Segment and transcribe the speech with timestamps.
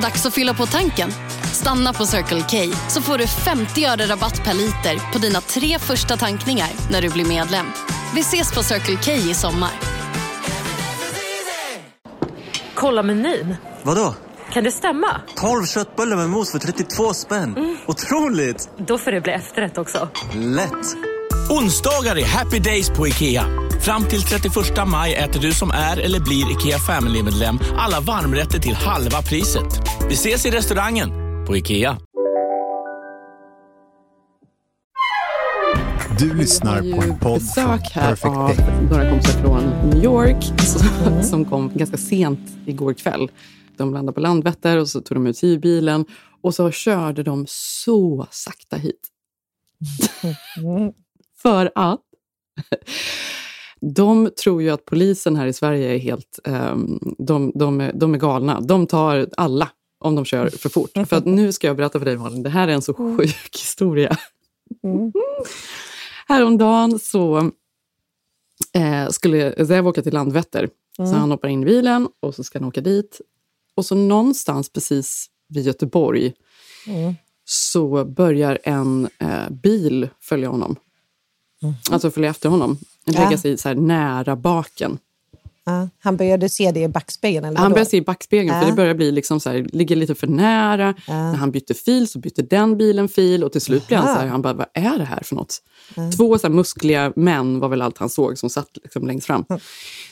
[0.00, 1.10] Dags att fylla på tanken.
[1.52, 5.78] Stanna på Circle K så får du 50 öre rabatt per liter på dina tre
[5.78, 7.66] första tankningar när du blir medlem.
[8.14, 9.70] Vi ses på Circle K i sommar.
[12.74, 13.56] Kolla menyn.
[13.82, 14.14] Vadå?
[14.52, 15.20] Kan det stämma?
[15.36, 17.76] 12 köttbullar med mos för 32 spänn.
[17.86, 18.68] Otroligt!
[18.78, 20.08] Då får det bli efterrätt också.
[20.34, 20.96] Lätt!
[21.50, 23.59] Onsdagar är happy days på IKEA.
[23.80, 24.54] Fram till 31
[24.86, 29.80] maj äter du som är eller blir IKEA Family-medlem alla varmrätter till halva priset.
[30.08, 31.10] Vi ses i restaurangen
[31.46, 31.98] på IKEA.
[36.18, 38.88] Du lyssnar på en podd besök här Perfect av Day.
[38.90, 43.30] några kompisar från New York som, som kom ganska sent igår kväll.
[43.76, 46.04] De landade på Landvetter och så tog de ut hyrbilen
[46.42, 49.08] och så körde de så sakta hit.
[51.42, 52.00] För att
[53.80, 56.38] de tror ju att polisen här i Sverige är helt...
[56.44, 58.60] ehm, de, de, är, de är galna.
[58.60, 60.90] De tar alla om de kör för fort.
[61.08, 63.56] För att nu ska jag berätta för dig Malin, det här är en så sjuk
[63.58, 64.16] historia.
[66.28, 67.50] Häromdagen så
[68.74, 70.68] eh, skulle Zev åka till Landvetter.
[70.96, 73.20] Så han hoppar in i bilen och så ska han åka dit.
[73.74, 76.32] Och så någonstans precis vid Göteborg
[77.44, 80.76] så börjar en eh, bil följa honom.
[81.90, 82.78] Alltså följa efter honom.
[83.06, 84.98] Lägga sig så här nära baken.
[85.70, 87.44] Ja, han började se det i backspegeln?
[87.44, 88.66] Eller Han börjar se i backspegeln, för Ja.
[88.70, 90.94] det börjar bli liksom så här, ligger lite för nära.
[91.08, 94.20] När han bytte fil så bytte den bilen fil och till slut blir han så
[94.20, 95.58] här, han bara, vad är det här för något?
[96.16, 99.44] Två så här muskliga män var väl allt han såg som satt liksom längst fram.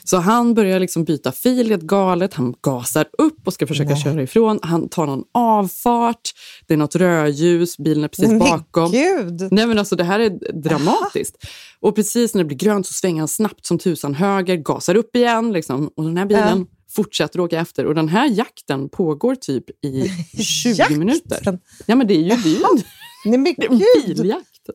[0.03, 4.23] Så han börjar liksom byta fil helt galet, han gasar upp och ska försöka köra
[4.23, 4.59] ifrån.
[4.61, 6.29] Han tar någon avfart,
[6.67, 8.91] det är något rödljus, bilen är precis Men bakom.
[8.91, 9.47] gud!
[9.51, 11.35] Nej men alltså det här är dramatiskt.
[11.81, 15.15] Och precis när det blir grönt så svänger han snabbt som tusan höger, gasar upp
[15.15, 15.48] igen.
[15.53, 17.85] Liksom, och den här bilen fortsätter åka efter.
[17.85, 20.09] Och den här jakten pågår typ i
[20.43, 20.99] 20 Jakten?
[20.99, 21.59] minuter.
[21.85, 22.83] Ja men det är ju, en,
[23.25, 23.55] Nej men
[24.05, 24.69] biljakt.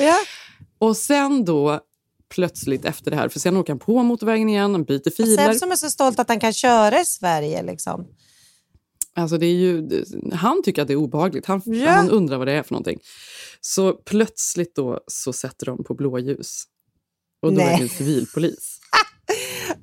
[0.00, 0.16] Ja.
[0.78, 1.80] Och sen då
[2.34, 5.52] plötsligt efter det här, för sen åker han på motorvägen igen, han byter Seb filer.
[5.54, 7.62] som är så stolt att han kan köra i Sverige.
[7.62, 8.06] Liksom.
[9.14, 9.88] Alltså det är ju,
[10.32, 11.46] han tycker att det är obehagligt.
[11.46, 11.90] Han, Ja.
[11.90, 12.98] han undrar vad det är för någonting.
[13.60, 16.64] Så plötsligt då så sätter de på blåljus.
[17.42, 17.74] Och då Nej.
[17.74, 18.79] är det en civilpolis.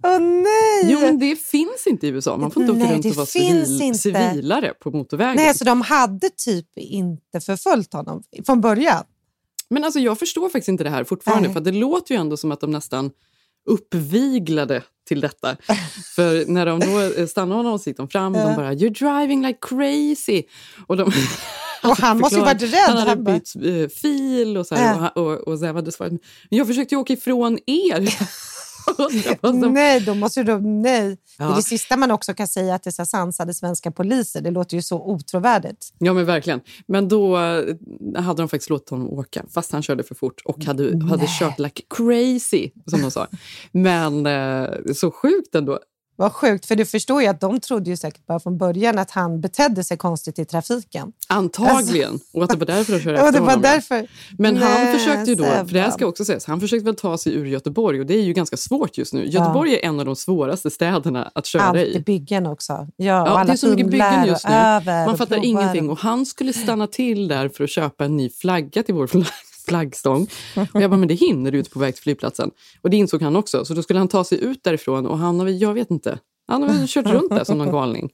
[0.04, 0.84] Åh nej!
[0.84, 2.38] Jo, men det finns inte i USA.
[2.38, 4.00] Man får inte åka Nej, runt och vara civil, inte.
[4.00, 5.36] civilare på motorvägen.
[5.36, 9.04] Nej, så de hade typ inte förföljt honom från början?
[9.70, 11.48] Men alltså, jag förstår faktiskt inte det här fortfarande.
[11.48, 11.54] Nej.
[11.54, 13.12] För det låter ju ändå som att de nästan
[13.70, 15.56] uppviglade till detta.
[16.16, 19.20] för när de då eh, stannar honom så gick de fram och de bara “You're
[19.20, 20.44] driving like crazy”.
[20.88, 21.12] Och, de,
[21.84, 22.74] Och han måste ju varit rädd.
[22.88, 24.94] Han hade Han bara- bytt eh, fil och, så här, Ja.
[24.96, 26.12] och, han- och, och Zev hade svarat
[26.50, 28.14] “Men jag försökte ju åka ifrån er”.
[29.74, 31.18] Nej, då måste du, nej.
[31.38, 31.56] Det är Ja.
[31.56, 34.42] det sista man också kan säga att det är så sansade svenska poliser.
[34.42, 35.94] Det låter ju så otrovärdigt.
[36.00, 36.62] Ja, men verkligen.
[36.88, 37.76] Men då eh,
[38.16, 41.60] hade de faktiskt låtit honom åka, fast han körde för fort och hade, hade kört
[41.60, 43.28] like crazy, som de sa.
[43.72, 45.80] Men eh, så sjukt ändå.
[46.20, 49.12] Vad sjukt, för du förstår ju att de trodde ju säkert bara från början att
[49.12, 51.12] han betedde sig konstigt i trafiken.
[51.28, 52.20] Antagligen.
[52.34, 53.62] och att det var därför de körde efter det var honom.
[53.64, 53.72] ja.
[53.74, 54.08] därför.
[54.38, 56.96] Men han Nej, försökte ju då, för det här ska också sägas, han försökte väl
[56.96, 59.26] ta sig ur Göteborg och det är ju ganska svårt just nu.
[59.28, 61.96] Göteborg är en av de svåraste städerna att köra Allt i.
[61.96, 62.74] i byggen också.
[62.74, 64.54] Ja, Ja, det är så mycket byggen just nu.
[64.86, 65.90] Man fattar ingenting.
[65.90, 69.26] Och han skulle stanna till där för att köpa en ny flagga till vår flag-
[69.68, 70.28] flaggstång.
[70.74, 72.52] Och jag bara, men det hinner du ute på väg till flygplatsen.
[72.82, 73.66] Och det insåg han också.
[73.66, 76.20] Så då skulle han ta sig ut därifrån och han har väl, jag vet inte,
[76.48, 78.10] han har väl kört runt där som någon galning.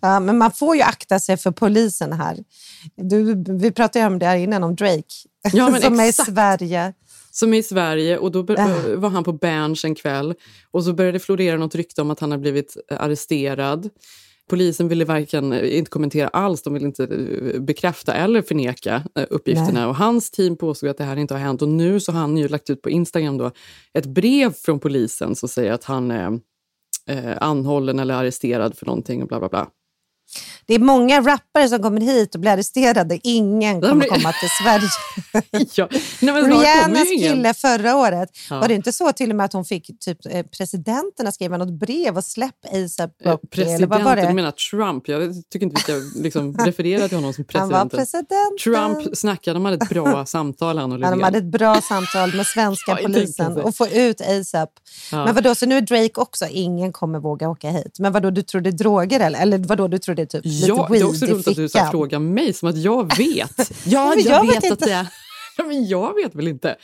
[0.00, 2.38] Ja, men man får ju akta sig för polisen här.
[2.96, 5.02] Du, vi pratade ju om det här innan, om Drake,
[5.52, 6.30] Ja, som är i exakt.
[6.30, 6.92] Sverige.
[7.30, 8.66] Som är i Sverige och då Äh.
[8.96, 10.34] var han på Berns en kväll
[10.70, 13.88] och så började det florera något rykte om att han har blivit eh, arresterad.
[14.52, 19.24] Polisen ville varken eh, inte kommentera alls, de ville inte eh, bekräfta eller förneka eh,
[19.30, 19.80] uppgifterna.
[19.80, 19.86] Nej.
[19.86, 21.62] Och hans team påstod att det här inte har hänt.
[21.62, 23.50] Och nu så har han ju lagt ut på Instagram då
[23.94, 26.40] ett brev från polisen som säger att han är
[27.08, 29.68] eh, anhållen eller arresterad för någonting och bla bla bla.
[30.66, 33.18] Det är många rappare som kommer hit och blir arresterade.
[33.22, 34.88] Ingen kommer komma till Sverige.
[35.74, 35.88] ja.
[36.20, 38.60] Nej, Rihannas kille förra året, Ja.
[38.60, 41.72] var det inte så till och med att hon fick typ, eh, presidenterna skriva något
[41.80, 43.46] brev och släpp ASAP Eh, Rocky?
[43.46, 44.32] Presidenten, du det?
[44.34, 45.08] menar Trump.
[45.08, 48.28] Jag tycker inte vi ska liksom referera till honom som Han var presidenten.
[48.60, 49.02] president.
[49.04, 52.34] Trump snackade, de hade ett bra samtal han och Ja, de hade ett bra samtal
[52.34, 53.62] med svenska polisen det.
[53.62, 54.70] och få ut ASAP.
[55.12, 55.24] Ja.
[55.24, 57.96] Men vadå, så nu är Drake också, ingen kommer våga åka hit.
[57.98, 59.40] Men vadå, du trodde droger eller?
[59.40, 59.98] Eller vadå, du
[60.30, 62.76] trodde typ Ja, lite det är också roligt att du så frågar mig som att
[62.78, 63.70] jag vet.
[63.86, 65.06] Ja, jag, jag vet vet, att det är...
[65.66, 66.76] Men jag vet väl inte.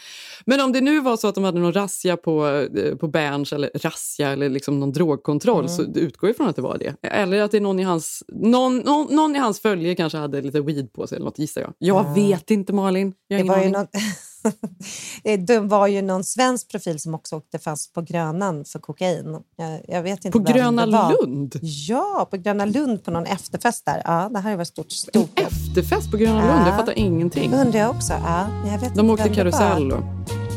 [0.47, 2.47] Men om det nu var så att de hade någon razzia på,
[2.77, 5.69] eh, på Berns, eller razzia eller liksom någon drogkontroll, Mm.
[5.77, 6.95] så det utgår ifrån att det var det.
[7.09, 10.41] Eller att det är någon i hans, någon, någon, någon i hans följe kanske hade
[10.43, 11.73] lite weed på sig eller något, gissar jag.
[11.79, 13.15] Jag vet inte Malin.
[13.29, 13.87] Jag Det var, någon,
[15.47, 19.37] det var ju någon svensk profil som också åkte fast på Grönan för kokain.
[19.57, 20.87] Jag, jag vet inte På Gröna.
[20.87, 21.59] Lund?
[21.63, 24.03] Ja, på Gröna Lund på någon efterfest där.
[24.05, 25.41] Ja, det här var stort stort.
[25.41, 26.61] Efterfest på Gröna Lund?
[26.61, 26.77] Jag Ja.
[26.77, 27.51] fattar ingenting.
[27.51, 28.13] Det undrar jag också.
[28.13, 29.97] Ja, jag vet De åkte karusell då.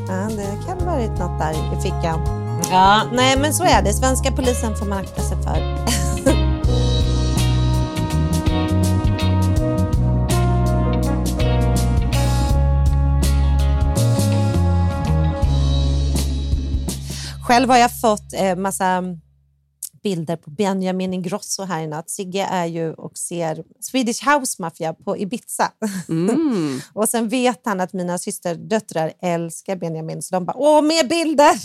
[0.07, 2.19] Ja, det kan ha varit något där i fickan.
[2.72, 3.94] Ja, nej men så är det.
[3.94, 5.57] Svenska polisen får man akta sig för.
[17.51, 19.03] Själv har jag fått eh, massa
[20.03, 22.09] bilder på Benjamin Ingrosso här i natt.
[22.09, 25.71] Sigge är ju och ser Swedish House Mafia på Ibiza.
[26.09, 26.80] Mm.
[26.94, 31.56] och sen vet han att mina systerdöttrar älskar Benjamin, så de bara “Åh, mer bilder!”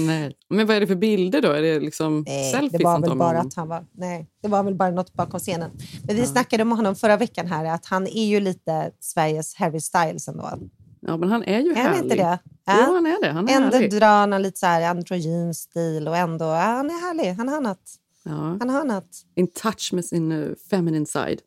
[0.06, 0.36] Nej.
[0.50, 1.52] Men vad är det för bilder då?
[1.52, 3.84] Är det liksom Nej, selfies det var väl bara att han var...
[3.92, 5.70] Nej, det var väl bara något bakom scenen.
[6.02, 9.80] Men vi snackade med honom förra veckan här, att han är ju lite Sveriges Harry
[9.80, 10.58] Styles ändå.
[11.06, 12.02] Ja, men han är ju Är han härlig.
[12.02, 12.38] inte det?
[12.66, 13.32] Jo, han är det.
[13.32, 13.90] Han är ändå härlig.
[13.90, 16.44] drar någon lite så här androgyn stil och ändå...
[16.44, 17.32] Ja, han är härlig.
[17.34, 17.94] Han har något.
[18.24, 18.56] Ja.
[18.60, 19.10] Han har något.
[19.34, 21.40] In touch med sin uh, feminine side.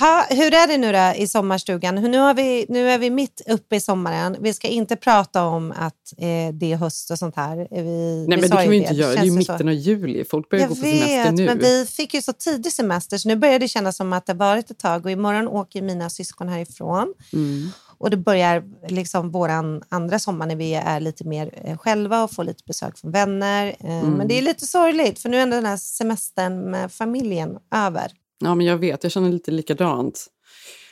[0.00, 1.94] Ha, hur är det nu då i sommarstugan?
[1.94, 4.36] Nu, har vi, nu är vi mitt uppe i sommaren.
[4.40, 7.56] Vi ska inte prata om att eh, det är höst och sånt här.
[7.56, 9.12] Vi, Nej, vi men det kan vi inte Det göra.
[9.12, 9.52] Det är ju känns så.
[9.52, 10.24] mitten av juli.
[10.24, 11.46] Folk börjar Jag gå på semester vet, nu.
[11.46, 14.34] men vi fick ju så tidig semester så nu börjar det kännas som att det
[14.34, 17.14] varit ett tag och imorgon åker mina syskon härifrån.
[17.32, 17.70] Mm.
[17.98, 22.30] Och det börjar liksom våran andra sommar när vi är lite mer eh, själva och
[22.30, 23.76] får lite besök från vänner.
[23.80, 24.10] Eh, Mm.
[24.10, 28.12] Men det är lite sorgligt för nu är den här semestern med familjen över.
[28.38, 29.02] Ja, men jag vet.
[29.02, 30.26] Jag känner lite likadant.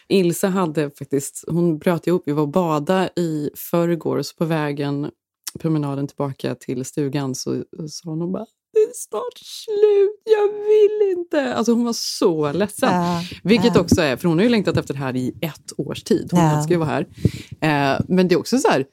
[0.09, 2.23] Ilse hade faktiskt, hon bröt ihop.
[2.27, 5.11] Vi var och bada i förrgår så på vägen,
[5.61, 11.55] promenaden tillbaka till stugan så sa hon bara det är snart slut, jag vill inte.
[11.55, 12.93] Alltså hon var så ledsen.
[12.93, 13.81] Ja, Vilket ja.
[13.81, 16.29] också är, för hon har ju längtat efter det här i ett års tid.
[16.33, 17.05] Hon älskar ju att vara
[17.61, 17.95] här.
[17.95, 18.85] Eh, men det är också så här,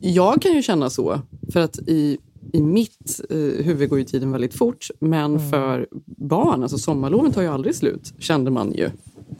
[0.00, 1.20] jag kan ju känna så,
[1.52, 2.18] för att i,
[2.52, 5.50] i mitt eh, huvud går ju tiden väldigt fort, men Mm.
[5.50, 8.90] för barn, alltså sommarloven tar ju aldrig slut, kände man ju.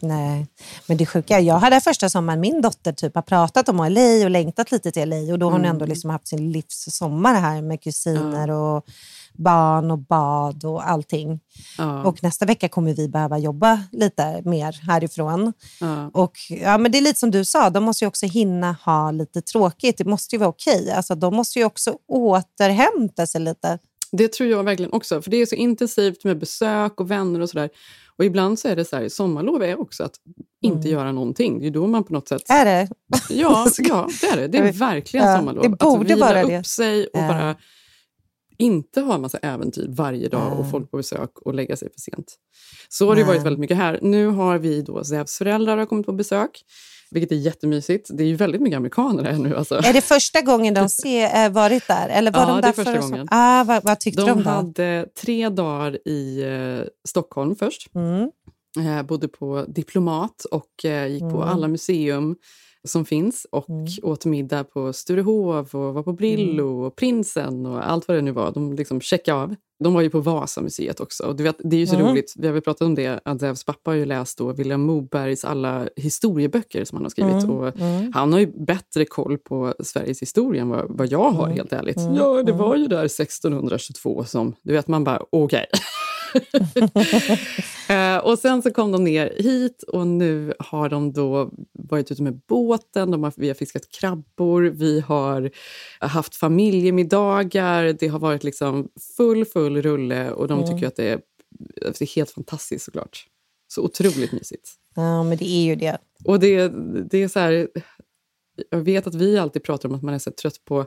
[0.03, 0.47] Nej,
[0.87, 4.25] men det sjuka är, jag hade första sommaren, min dotter typ har pratat om LA
[4.25, 5.71] och längtat lite till LA och då har hon Mm.
[5.71, 8.85] ändå liksom haft sin livs sommar här med kusiner och
[9.43, 11.41] barn och bad och allting.
[11.79, 12.05] Ja.
[12.05, 15.53] Och nästa vecka kommer vi behöva jobba lite mer härifrån.
[15.81, 16.11] Ja.
[16.15, 19.11] Och ja, men det är lite som du sa, de måste ju också hinna ha
[19.11, 19.99] lite tråkigt.
[19.99, 20.91] Det måste ju vara okej.
[20.93, 23.79] Alltså, de måste ju också återhämta sig lite.
[24.13, 27.49] Det tror jag verkligen också, för det är så intensivt med besök och vänner och
[27.51, 27.71] sådär.
[28.17, 30.15] Och ibland så är det så här, sommarlov är också att
[30.63, 31.61] inte göra någonting.
[31.61, 32.43] Det är då man på något sätt...
[32.49, 32.89] Är det?
[33.31, 34.47] Ja, ja det är det.
[34.49, 35.63] Det är verkligen Ja, sommarlov.
[35.63, 36.65] det borde att vila vara upp det.
[36.65, 37.29] sig och Ja.
[37.29, 37.57] bara
[38.61, 42.01] inte ha en massa äventyr varje dag och folk på besök och lägga sig för
[42.01, 42.35] sent.
[42.89, 43.99] Så har det varit väldigt mycket här.
[44.03, 46.51] Nu har vi då Zebs föräldrar har kommit på besök,
[47.11, 48.11] vilket är jättemysigt.
[48.13, 49.57] Det är ju väldigt mycket amerikaner här nu.
[49.57, 49.75] Alltså.
[49.75, 52.09] Är det första gången de ser, äh, varit där?
[52.09, 53.29] Eller var Ja, de det där är första som- gången.
[53.31, 54.51] Ah, vad, vad tyckte de, De då?
[54.51, 57.89] hade tre dagar i eh, Stockholm först.
[57.95, 58.31] Mm.
[58.99, 61.49] Eh, bodde på Diplomat och eh, gick på Mm.
[61.49, 62.37] alla museum
[62.89, 63.67] som finns och
[64.03, 66.85] åt middag på Sturehov och var på Brillo Mm.
[66.85, 68.53] och Prinsen och allt vad det nu var.
[68.53, 69.55] De liksom checkade av.
[69.85, 71.25] De var ju på Vasamuseet också.
[71.25, 72.07] Och du vet, det är ju så Mm.
[72.09, 74.81] roligt, vi har väl pratat om det, att Zevs pappa har ju läst då William
[74.81, 77.45] Mobergs alla historieböcker som han har skrivit.
[77.45, 78.13] Mm, Och mm.
[78.15, 81.73] Han har ju bättre koll på Sveriges historia än vad, vad jag har, Mm, helt
[81.73, 81.97] ärligt.
[81.97, 82.57] mm, Ja, det mm.
[82.59, 84.55] var ju där 1622 som...
[84.63, 85.67] Du vet, man bara okej.
[87.89, 92.23] Eh, och sen så kom de ner hit och nu har de då varit ute
[92.23, 95.51] med båten, de har, vi har fiskat krabbor, vi har
[96.01, 100.71] haft familjemiddagar, det har varit liksom full, full rulle och de Mm.
[100.71, 101.21] tycker att det är,
[101.81, 103.27] det är helt fantastiskt såklart.
[103.69, 104.71] Så otroligt mysigt.
[104.95, 105.99] Ja, men det är ju det.
[106.25, 106.69] Och det,
[107.11, 107.69] det är så här,
[108.71, 110.87] jag vet att vi alltid pratar om att man är så trött på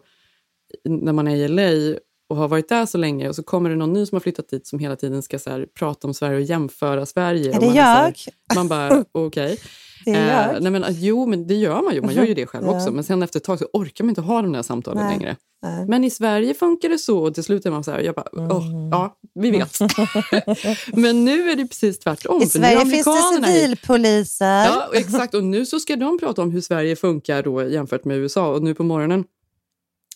[0.85, 1.99] när man är i LA
[2.33, 4.49] och har varit där så länge och så kommer det någon ny som har flyttat
[4.49, 7.49] dit som hela tiden ska så här, prata om Sverige och jämföra Sverige.
[7.51, 8.13] Är och det man så här-
[8.47, 8.55] jag?
[8.55, 9.59] man bara, okej.
[10.05, 10.61] Jag.
[10.61, 12.01] nej men, jo, men det gör man ju.
[12.01, 12.75] Man gör ju det själv Ja.
[12.75, 12.91] också.
[12.91, 15.17] Men sen efter ett tag så orkar man inte ha de där samtalen Nej.
[15.17, 15.35] längre.
[15.61, 15.85] Nej.
[15.87, 17.19] Men i Sverige funkar det så.
[17.19, 18.89] Och till slut är man så här, jag bara, Mm.
[18.91, 19.79] ja, vi vet.
[20.93, 22.41] men nu är det precis tvärtom.
[22.41, 24.65] I Sverige finns det civilpoliser.
[24.65, 25.33] Ja, exakt.
[25.33, 28.47] Och nu så ska de prata om hur Sverige funkar då jämfört med USA.
[28.47, 29.23] Och nu på morgonen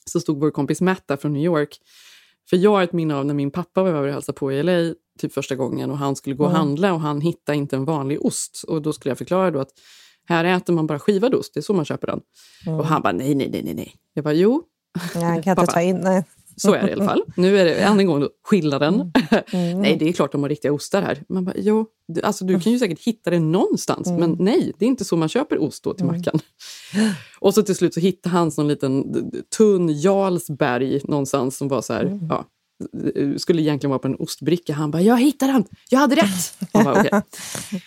[0.09, 1.77] så stod vår kompis Matt där från New York.
[2.49, 4.63] För jag har ett minne av när min pappa var över och hälsade på i
[4.63, 6.59] LA typ första gången och han skulle gå och Mm.
[6.59, 8.63] handla och han hittade inte en vanlig ost.
[8.67, 9.69] Och då skulle jag förklara då att
[10.29, 12.21] Här äter man bara skivad ost, det är så man köper den.
[12.79, 13.95] Och han bara, nej, nej, nej, nej.
[14.13, 14.63] Jag bara, jo,
[15.15, 15.97] Nej, han kan inte ta in...
[15.97, 16.23] Nej.
[16.57, 17.23] Så är det i alla fall.
[17.35, 19.11] Nu är det än en gång skillnaden.
[19.51, 19.81] Mm.
[19.81, 21.23] nej, det är klart de har riktiga ostar här.
[21.29, 24.19] Man bara, jo, du, alltså, du kan ju säkert hitta det någonstans, Mm.
[24.19, 26.39] men nej, det är inte så man köper ost då till mackan.
[27.39, 29.05] Och så till slut så hittade han någon liten
[29.57, 32.27] tunn Jarlsberg någonstans som var så här, Mm.
[32.29, 32.45] ja,
[33.37, 34.73] skulle egentligen vara på en ostbricka.
[34.73, 36.57] Han bara, jag hittade den, jag hade rätt.
[36.73, 37.21] Jag bara, "Okej."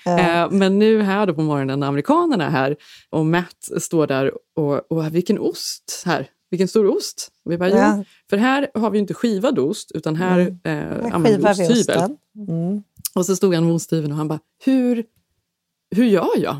[0.18, 2.76] eh, men nu här då på morgonen när amerikanerna är här
[3.10, 7.30] och Matt står där och, och vilken ost här, vilken stor ost.
[7.44, 8.04] Och vi bara, Ja.
[8.30, 11.98] för här har vi ju inte skivad ost utan här eh, Här använder vi osthyvel.
[11.98, 12.16] osten.
[12.48, 12.82] Mm.
[13.14, 15.04] Och så stod han med osthyveln och han bara, hur,
[15.96, 16.56] hur gör jag?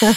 [0.00, 0.12] Ja.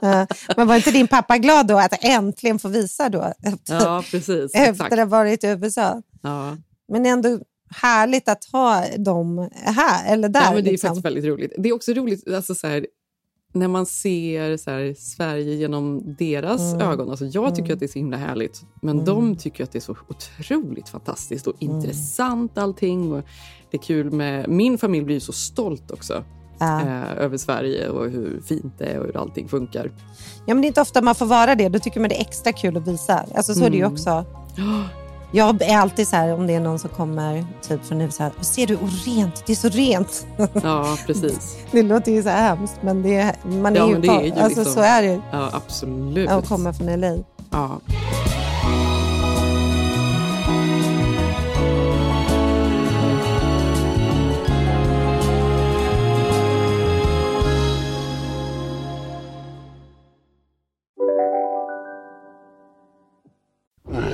[0.56, 3.32] Men var inte din pappa glad då att äntligen få visa då?
[3.42, 4.54] Efter, Ja, precis.
[4.54, 6.02] efter att ha varit i USA.
[6.22, 6.56] Ja.
[6.92, 7.38] Men ändå
[7.70, 10.40] härligt att ha dem här eller där.
[10.42, 10.88] Ja, men det är liksom.
[10.88, 11.52] faktiskt väldigt roligt.
[11.58, 12.86] Det är också roligt alltså, så här,
[13.54, 16.88] när man ser så här, Sverige genom deras Mm.
[16.88, 17.10] ögon.
[17.10, 19.80] Alltså, jag tycker att det är så himla härligt, men de tycker att det är
[19.80, 21.76] så otroligt fantastiskt och Mm.
[21.76, 23.12] intressant allting.
[23.12, 23.22] Och
[23.70, 24.48] det är kul med...
[24.48, 26.24] Min familj blir ju så stolt också.
[26.58, 26.80] Ja.
[26.80, 29.90] Eh, över Sverige och hur fint det är och hur allting funkar.
[30.46, 31.68] Ja, men det är inte ofta man får vara det.
[31.68, 33.24] Då tycker man det är extra kul att visa.
[33.34, 33.92] Alltså, så är det ju Mm.
[33.92, 34.24] också.
[35.34, 38.30] Jag är alltid så här, om det är någon som kommer typ från USA.
[38.38, 40.26] "Och Ser du, och rent, det är så rent.
[40.62, 41.56] Ja, precis.
[41.70, 44.22] Det låter ju så hemskt, men det är, man är Ja, ju, men det är
[44.22, 46.28] ju alltså, liksom- så är det Ja, absolut.
[46.30, 47.16] att komma från LA.
[47.50, 47.80] Ja.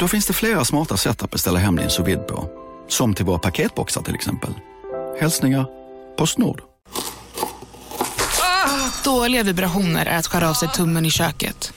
[0.00, 2.50] Då finns det flera smarta sätt att beställa hem din sous på.
[2.88, 4.50] Som till våra paketboxar till exempel.
[5.20, 5.66] Hälsningar
[6.16, 6.62] Postnord.
[9.04, 11.72] Dåliga vibrationer är att skära av sig tummen i köket.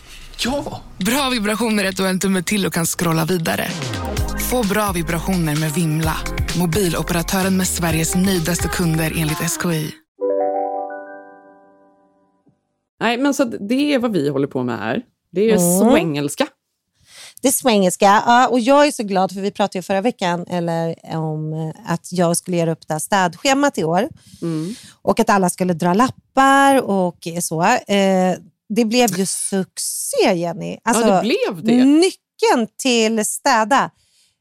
[0.46, 0.82] Ja!
[0.98, 3.68] Bra vibrationer är att du har en tumme till och kan scrolla vidare.
[4.50, 6.16] Få bra vibrationer med Vimla.
[6.60, 9.92] Mobiloperatören med Sveriges nöjdaste kunder enligt SKI.
[13.00, 15.02] Nej, men så det är vad vi håller på med här.
[15.32, 15.80] Det är Mm.
[15.80, 16.48] svengelska.
[17.44, 18.24] Det är svengelska.
[18.26, 21.92] Ja, och jag är så glad, för vi pratade ju förra veckan eller, om eh,
[21.92, 24.10] att jag skulle göra upp det här städschemat i år.
[25.02, 27.64] Och att alla skulle dra lappar och så.
[27.64, 28.36] Eh,
[28.70, 30.78] det blev ju succé, Jenny.
[30.84, 31.86] Alltså, ja, det blev det.
[31.86, 33.92] Nyckeln till städa.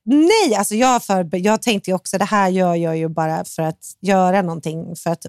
[0.05, 3.97] Nej, alltså jag, för, jag tänkte också det här gör jag ju bara för att
[4.01, 5.27] göra någonting, för att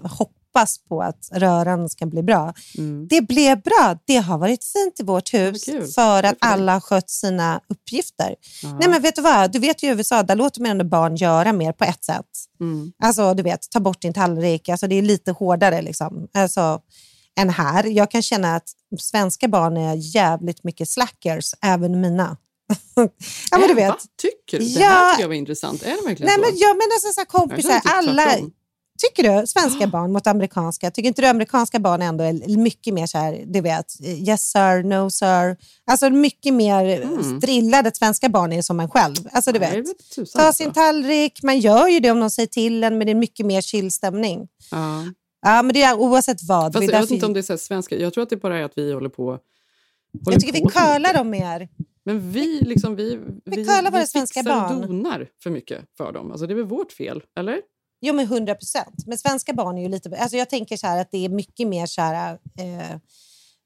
[0.54, 2.54] hoppas på att röran ska bli bra.
[2.78, 3.06] Mm.
[3.08, 3.98] Det blev bra.
[4.04, 8.34] Det har varit fint i vårt hus för att alla har skött sina uppgifter.
[8.80, 9.52] Nej, men vet du vad?
[9.52, 12.26] Du vet ju i USA, där låter man ändå barn göra mer på ett sätt.
[12.60, 12.92] Mm.
[13.02, 14.68] Alltså, du vet, ta bort din tallrik.
[14.68, 16.28] Alltså, det är lite hårdare liksom.
[16.34, 16.80] Alltså,
[17.40, 17.84] än här.
[17.84, 18.68] Jag kan känna att
[19.00, 22.36] svenska barn är jävligt mycket slackers, även mina.
[23.50, 23.88] ja, men du vet.
[23.88, 23.96] Va?
[24.22, 24.64] Tycker du?
[24.74, 24.88] Det Ja.
[24.88, 25.82] här tycker jag var intressant.
[25.82, 26.40] Är det verkligen Nej, så?
[26.40, 28.24] men jag menar så, så här, kompisar, typ alla...
[28.24, 28.50] tvärtom.
[29.08, 30.90] Tycker du svenska barn mot amerikanska?
[30.90, 34.82] Tycker inte du amerikanska barn ändå är mycket mer så här, du vet, yes sir,
[34.82, 35.56] no sir.
[35.90, 37.40] Alltså mycket mer Mm.
[37.40, 39.14] drillade att svenska barn är som en själv.
[39.32, 39.86] Alltså du vet,
[40.34, 43.14] ta sin tallrik, man gör ju det om någon säger till en, men det är
[43.14, 44.48] mycket mer chill stämning.
[44.70, 45.04] Ja.
[45.46, 46.72] Ja, men det är oavsett vad.
[46.72, 47.96] Fast jag vet inte om det är så svenska.
[47.96, 49.24] Jag tror att det bara är att vi håller på...
[49.24, 49.40] håller
[50.24, 51.68] jag tycker vi på för curlar dem mer.
[52.04, 53.64] Men vi, liksom, vi, vi, vi
[54.06, 54.80] svenska fixar och barn.
[54.80, 56.30] donar för mycket för dem.
[56.30, 57.60] Alltså, det är väl vårt fel, eller?
[58.06, 59.06] Jo, men 100 procent.
[59.06, 60.18] Men svenska barn är ju lite...
[60.18, 62.38] Alltså jag tänker så här att det är mycket mer så här...
[62.58, 62.96] Eh,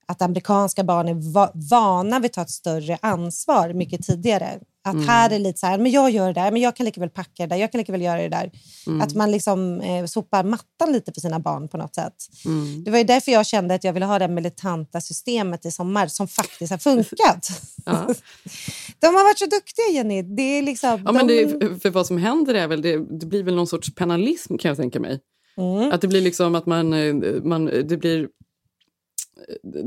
[0.08, 4.58] att amerikanska barn är va vana vid att ta ett större ansvar mycket tidigare.
[4.84, 5.08] Att Mm.
[5.08, 7.10] här är lite så här, men jag gör det där, men jag kan lika väl
[7.10, 8.50] packa det där, jag kan lika väl göra det där.
[8.86, 9.00] Mm.
[9.00, 12.14] Att man liksom eh, sopar mattan lite för sina barn på något sätt.
[12.44, 12.84] Mm.
[12.84, 16.06] Det var ju därför jag kände att jag ville ha det militanta systemet i sommar
[16.06, 17.48] som faktiskt har funkat.
[17.84, 17.92] Ja.
[19.00, 20.22] De har varit så duktiga, Jenny.
[20.22, 21.44] Det är liksom, Ja, men de...
[21.44, 24.68] det, för vad som händer är väl, det, det blir väl någon sorts penalism kan
[24.68, 25.20] jag tänka mig.
[25.56, 25.92] Mm.
[25.92, 28.28] Att det blir liksom att man, eh, man det blir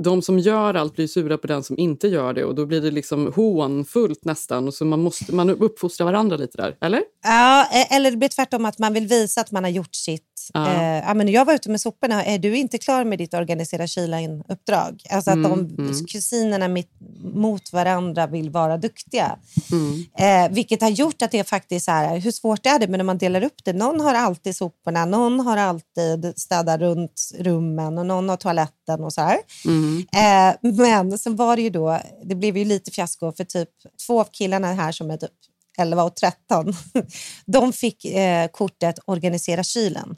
[0.03, 2.81] de som gör allt blir sura på den som inte gör det och då blir
[2.81, 4.67] det liksom hånfullt nästan.
[4.67, 7.01] Och så man, måste, man uppfostrar varandra lite där, eller?
[7.23, 10.27] Ja, eh, eller det blir tvärtom att man vill visa att man har gjort sitt.
[10.53, 10.73] Ja.
[10.73, 12.25] Eh, ja, men jag var ute med soporna.
[12.25, 15.03] Är du inte klar med ditt organisera kyla-uppdrag?
[15.09, 16.05] Alltså att Mm, de mm.
[16.05, 16.91] kusinerna mitt,
[17.33, 19.37] mot varandra vill vara duktiga.
[19.71, 20.05] Mm.
[20.17, 23.05] Eh, vilket har gjort att det är faktiskt här, hur svårt är det men när
[23.05, 23.73] man delar upp det?
[23.73, 29.13] Någon har alltid soporna, någon har alltid städat runt rummen och någon har toaletten och
[29.13, 29.37] så här.
[29.65, 30.05] Mm.
[30.13, 33.69] Eh, men sen var det ju då, det blev ju lite fiasko för typ
[34.07, 35.31] två av killarna här som är typ
[35.77, 36.73] 11 och 13,
[37.45, 40.15] de fick eh, kortet organisera kylen.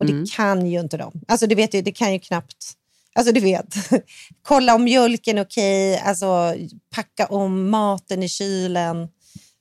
[0.00, 0.26] Och det Mm.
[0.26, 1.12] kan ju inte de.
[1.28, 2.72] Alltså du vet ju, det kan ju knappt...
[3.14, 3.74] Alltså du vet,
[4.42, 6.54] kolla om mjölken är okej, alltså
[6.94, 9.08] packa om maten i kylen.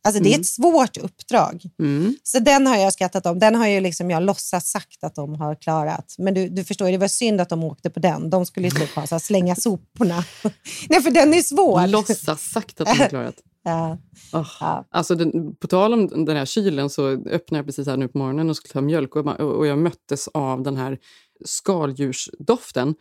[0.05, 0.41] Alltså det är Mm.
[0.41, 1.63] ett svårt uppdrag.
[1.79, 2.15] Mm.
[2.23, 3.39] Så den har jag skrattat om.
[3.39, 6.15] Den har ju liksom jag låtsas sagt att de har klarat.
[6.17, 8.29] Men du, du förstår, det var synd att de åkte på den.
[8.29, 10.23] De skulle ju typ ha så slänga soporna.
[10.89, 11.87] Nej, för den är svår.
[11.87, 13.35] Låtsas sagt att de har klarat.
[13.67, 13.97] Ja.
[14.33, 14.47] Oh.
[14.59, 14.85] Ja.
[14.91, 18.17] Alltså den, på tal om den här kylen så öppnade jag precis här nu på
[18.17, 20.97] morgonen och skulle ta mjölk och, och jag möttes av den här
[21.45, 22.95] skaldjursdoften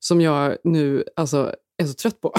[0.00, 2.32] som jag nu alltså, är så trött på.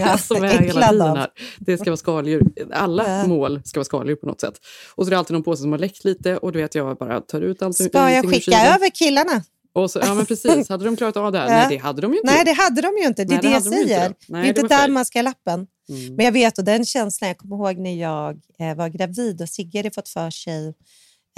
[0.00, 1.28] Ja, vad är hela tiden här?
[1.58, 2.42] Det ska vara skaldjur.
[2.72, 3.26] Alla Ja.
[3.26, 4.54] mål ska vara skaldjur på något sätt.
[4.94, 6.96] Och så är det alltid någon påse som har läckt lite och du vet jag
[6.98, 7.76] bara tar ut allt.
[7.76, 9.42] Ska jag skicka över killarna?
[9.74, 11.46] Och så, ja men precis, hade de klarat av det här?
[11.46, 11.52] Ja.
[11.54, 13.24] Nej det hade de ju inte Nej, det hade de ju inte.
[13.24, 14.08] Det är Nej, det det, jag de inte säger.
[14.08, 14.14] då.
[14.26, 15.66] det Nej, är inte där man ska lappen.
[15.88, 16.14] Mm.
[16.14, 19.48] Men jag vet, och den känslan, jag kommer ihåg när jag eh, var gravid och
[19.48, 20.74] Sigge hade fått för sig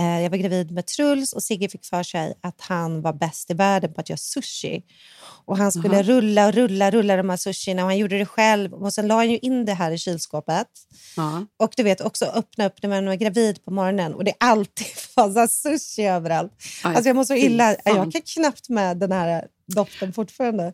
[0.05, 3.55] jag var gravid med Truls och Sigge fick för sig att han var bäst i
[3.55, 4.83] världen på att göra sushi.
[5.45, 6.03] Och han skulle Aha.
[6.03, 8.73] rulla och rulla rulla de här sushierna och han gjorde det själv.
[8.75, 10.67] Och sen la han ju in det här i kylskåpet.
[11.17, 11.47] Ja.
[11.57, 14.87] Och du vet också öppna upp när man är gravid på morgonen och det alltid
[15.17, 16.53] massa sushi överallt.
[16.85, 17.77] Aj, Alltså jag mår så illa.
[17.85, 17.97] fan.
[17.97, 20.73] Jag kan knappt med den här doften fortfarande.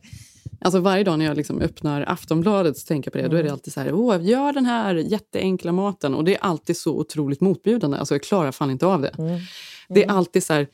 [0.61, 3.29] Alltså varje dag när jag liksom öppnar Aftonbladet så tänker jag på det.
[3.29, 6.15] Då är det alltid så här, Åh, gör den här jätteenkla maten.
[6.15, 7.99] Och det är alltid så otroligt motbjudande.
[7.99, 9.41] Alltså jag klarar fan inte av det.
[9.89, 10.67] Det är alltid så här,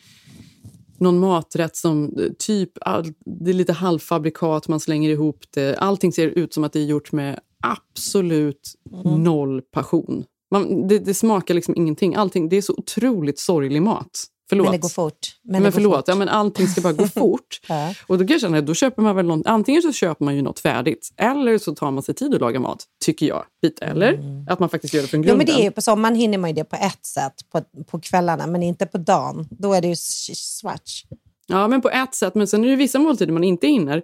[0.98, 5.76] någon maträtt som typ, all, det är lite halvfabrikat, man slänger ihop det.
[5.76, 8.74] Allting ser ut som att det är gjort med absolut
[9.04, 10.24] noll passion.
[10.50, 12.14] Man, det, det smakar liksom ingenting.
[12.14, 14.26] Allting, det är så otroligt sorglig mat.
[14.48, 14.64] Förlåt.
[14.64, 15.18] Men det går fort.
[15.42, 16.04] Men, Men, går förlåt, fort.
[16.08, 17.60] ja, men allting ska bara gå fort.
[17.68, 17.94] Ja.
[18.06, 20.36] Och då kan jag känna att då köper man väl något, antingen så köper man
[20.36, 23.44] ju något färdigt eller så tar man sig tid att laga mat, tycker jag.
[23.62, 24.44] Lite, eller?
[24.48, 25.38] Att man faktiskt gör det från grunden.
[25.38, 28.00] men det är ju, på sommaren hinner man ju det på ett sätt på, på
[28.00, 29.48] kvällarna, men inte på dagen.
[29.50, 31.04] Då är det ju swatch.
[31.46, 32.34] Ja, men på ett sätt.
[32.34, 34.02] Men sen är det vissa måltider man inte hinner.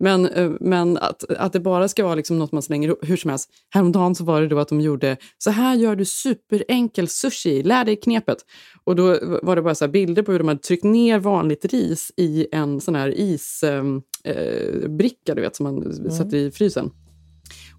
[0.00, 2.96] Men, eh, men att, att det bara ska vara liksom något man slänger.
[3.02, 6.04] Hur som helst, häromdagen så var det då att de gjorde så här gör du
[6.04, 8.38] superenkel sushi, lär dig knepet.
[8.84, 12.12] Och då var det bara så bilder på hur de hade tryckt ner vanligt ris
[12.16, 16.90] i en sån här isbricka eh, bricka, du vet, som man sätter i frysen.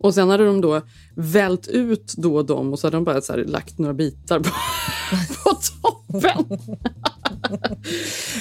[0.04, 0.82] Och sen hade de då
[1.16, 4.50] vält ut då dem och så hade de bara så här lagt några bitar på,
[5.44, 5.50] på
[5.82, 6.60] toppen.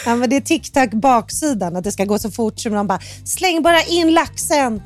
[0.06, 3.00] Ja, men det är TikTok baksidan, att det ska gå så fort som de bara
[3.24, 4.82] släng bara in laxen,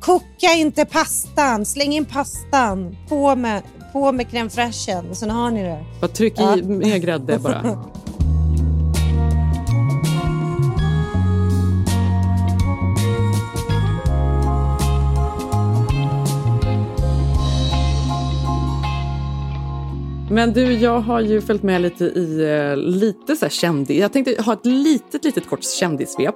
[0.00, 3.62] koka inte pastan, släng in pastan, på med,
[3.92, 5.84] på med crème fraîchen, sen har ni det.
[6.00, 6.56] Bara tryck Ja.
[6.56, 7.84] i mer grädde bara.
[20.30, 23.98] Men du, jag har ju följt med lite i eh, lite så här kändis.
[24.00, 26.34] Jag tänkte ha ett litet, litet kort kändissvep.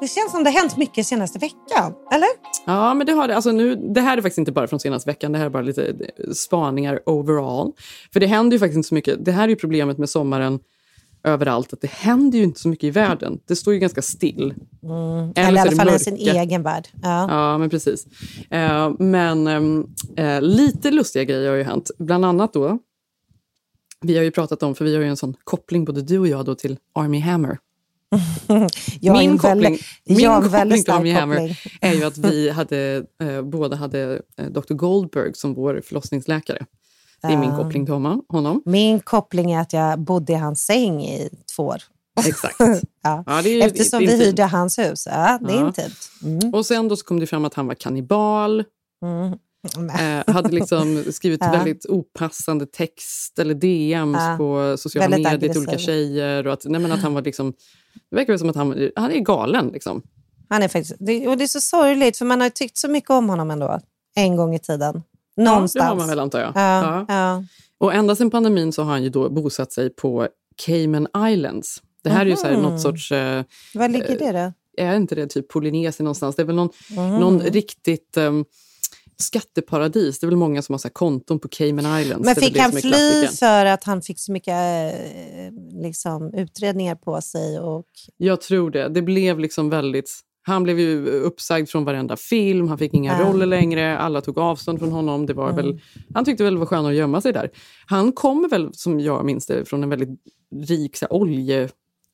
[0.00, 2.28] Det känns som det har hänt mycket senaste veckan, eller?
[2.66, 3.36] Ja, men det har det.
[3.36, 5.32] Alltså nu, det här är faktiskt inte bara från senaste veckan.
[5.32, 7.72] Det här är bara lite eh, spaningar overall.
[8.12, 9.24] För det händer ju faktiskt inte så mycket.
[9.24, 10.58] Det här är ju problemet med sommaren
[11.24, 11.72] överallt.
[11.72, 13.38] Att det händer ju inte så mycket i världen.
[13.48, 14.54] Det står ju ganska still.
[15.36, 16.88] Eller, så i alla fall i sin egen värld.
[17.02, 17.26] Ja.
[17.30, 18.06] Ja, men precis.
[18.50, 19.86] Eh, men ehm,
[20.16, 21.90] eh, lite lustiga grejer har ju hänt.
[21.98, 22.78] Bland annat då,
[24.00, 26.28] vi har ju pratat om, för vi har ju en sån koppling både du och
[26.28, 27.58] jag då till Army Hammer.
[29.00, 31.56] Min koppling, min koppling till Army Hammer koppling.
[31.80, 34.74] är ju att vi hade, eh, båda hade eh, Dr.
[34.74, 36.66] Goldberg som vår förlossningsläkare.
[37.22, 37.56] Det är min Ah.
[37.56, 37.94] koppling till
[38.28, 38.62] honom.
[38.64, 41.78] Min koppling är att jag bodde i hans säng i två år.
[42.26, 42.56] Exakt.
[43.02, 43.24] Ja.
[43.26, 44.22] Ja, det är Eftersom vi intimt.
[44.22, 45.06] hyrde hans hus.
[45.10, 46.10] Ja, det är intimt.
[46.22, 46.54] Mm.
[46.54, 48.64] Och sen då så kom det fram att han var kannibal.
[49.02, 49.38] Mm.
[50.00, 51.50] Eh, hade liksom skrivit Ja.
[51.50, 54.34] väldigt opassande text eller DMs Ja.
[54.38, 55.86] på sociala Väldigt medier till olika aggressiv.
[55.86, 56.46] tjejer.
[56.46, 57.52] Och att, nej, men att han var liksom,
[58.10, 59.68] det verkar som att han, han är galen.
[59.68, 60.02] Liksom.
[60.48, 63.10] Han är faktiskt, det, och det är så sorgligt, för man har tyckt så mycket
[63.10, 63.80] om honom ändå.
[64.16, 65.02] En gång i tiden.
[65.36, 65.74] Någonstans.
[65.74, 66.52] Ja, det har man väl antar jag.
[66.54, 67.44] Ja, ja.
[67.78, 70.28] Och ända sedan pandemin så har han ju då bosatt sig på
[70.66, 71.82] Cayman Islands.
[72.02, 73.12] Det här är ju så här något sorts...
[73.12, 73.44] Eh,
[73.74, 74.52] Var ligger det då?
[74.84, 76.36] är inte det typ Polynesien någonstans?
[76.36, 77.20] Det är väl någon, Mhm.
[77.20, 78.16] någon riktigt...
[78.16, 78.44] ehm,
[79.22, 80.18] skatteparadis.
[80.18, 82.24] Det är väl många som har så konton på Cayman Islands.
[82.26, 84.54] Men fick han fly för att han fick så mycket
[84.94, 87.58] eh, liksom, utredningar på sig?
[87.60, 87.86] Och...
[88.16, 88.88] Jag tror det.
[88.88, 90.20] Det blev liksom väldigt...
[90.42, 93.28] Han blev ju uppsagd från varenda film, han fick inga Ja.
[93.28, 95.26] roller längre, alla tog avstånd från honom.
[95.26, 95.56] Det var Mm.
[95.56, 95.80] väl,
[96.14, 97.50] han tyckte väl det var skönare att gömma sig där.
[97.86, 100.08] Han kommer väl, som jag minns det, från en väldigt
[100.68, 101.12] rik så här,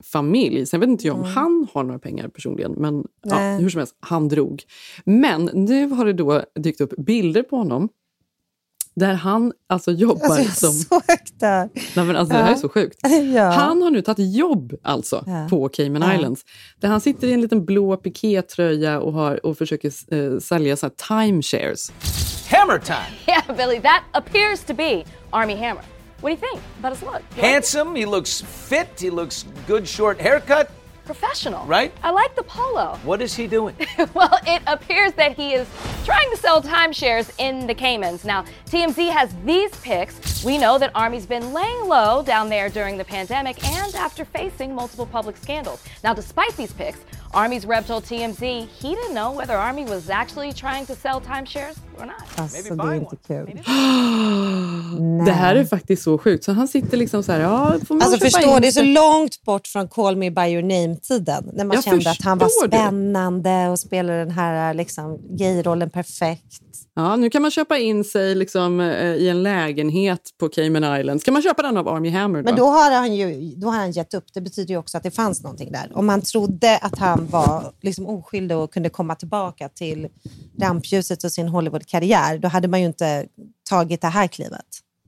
[0.01, 0.67] oljefamilj.
[0.67, 3.97] Sen vet inte jag om han har några pengar personligen, men ja, hur som helst,
[4.01, 4.63] han drog.
[5.05, 7.89] Men nu har det då dykt upp bilder på honom
[8.97, 11.01] där han alltså jobbar Alltså, som...
[11.41, 12.99] Nej, men alltså, Det här är så sjukt.
[13.35, 13.51] Ja.
[13.51, 15.47] Han har nu tagit jobb alltså Ja.
[15.51, 16.15] på Cayman Ja.
[16.15, 16.45] Islands.
[16.81, 20.87] Där han sitter i en liten blå pikétröja och, har, och försöker eh, sälja så
[20.87, 20.93] här
[21.27, 21.93] timeshares.
[22.51, 22.99] Hammer time.
[23.27, 25.85] Yeah, Billy, that appears to be Army Hammer.
[26.25, 27.23] What do you think about his look?
[27.37, 27.51] You like?
[27.51, 30.71] Handsome, he looks fit, he looks good short haircut.
[31.05, 31.67] Professional.
[31.67, 31.93] Right?
[32.03, 32.99] I like the polo.
[33.05, 33.77] What is he doing?
[34.15, 35.69] well, it appears that he is
[36.07, 38.25] trying to sell timeshares in the Caymans.
[38.25, 40.43] Now, TMZ has these pics.
[40.43, 44.75] We know that Army's been laying low down there during the pandemic and after facing
[44.75, 45.85] multiple public scandals.
[46.03, 47.01] Now, despite these pics,
[47.35, 51.77] Army's rep told TMZ he didn't know whether Army was actually trying to sell timeshares.
[52.37, 53.61] Alltså, det är inte kul.
[55.27, 56.45] Det här är faktiskt så sjukt.
[56.45, 59.43] Så han sitter liksom så här, ja, får man Alltså förstå, det är så långt
[59.43, 61.51] bort från Call Me By Your Name-tiden.
[61.53, 66.61] När man Jag kände att han var spännande och spelade den här liksom, gayrollen perfekt.
[66.97, 71.25] Ja, nu kan man köpa in sig liksom, eh, i en lägenhet på Cayman Islands.
[71.25, 72.43] Kan man köpa den av Army Hammer?
[72.43, 74.25] Men då har han ju då har han gett upp.
[74.35, 75.91] Det betyder ju också att det fanns någonting där.
[75.95, 80.09] Om man trodde att han var liksom oskyldig och kunde komma tillbaka till
[80.61, 81.49] rampljuset och sin
[81.85, 83.27] Hollywood-karriär, då hade man ju inte
[83.69, 84.67] tagit det här klivet.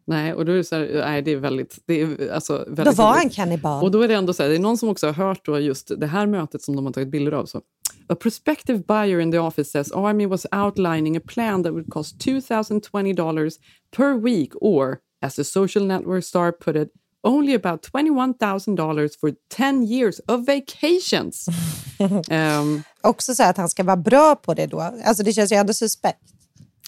[0.09, 1.79] Nej, och då är det, så här, nej, det är väldigt...
[1.87, 3.85] Det är, alltså, väldigt Då var han kannibal.
[3.85, 5.59] Och då är det ändå så här, det är någon som också har hört då
[5.59, 7.47] just det här mötet som de har tagit bilder av.
[7.47, 7.61] Så.
[8.09, 12.19] A prospective buyer in the office says Army was outlining a plan that would cost
[12.19, 13.53] $2,020
[13.97, 16.89] per week or, as the social network star put it,
[17.25, 21.47] only about $21,000 for 10 years of vacations.
[22.31, 24.81] Ehm, Också så att han ska vara bra på det då.
[24.81, 26.36] Alltså det känns ju ändå suspekt.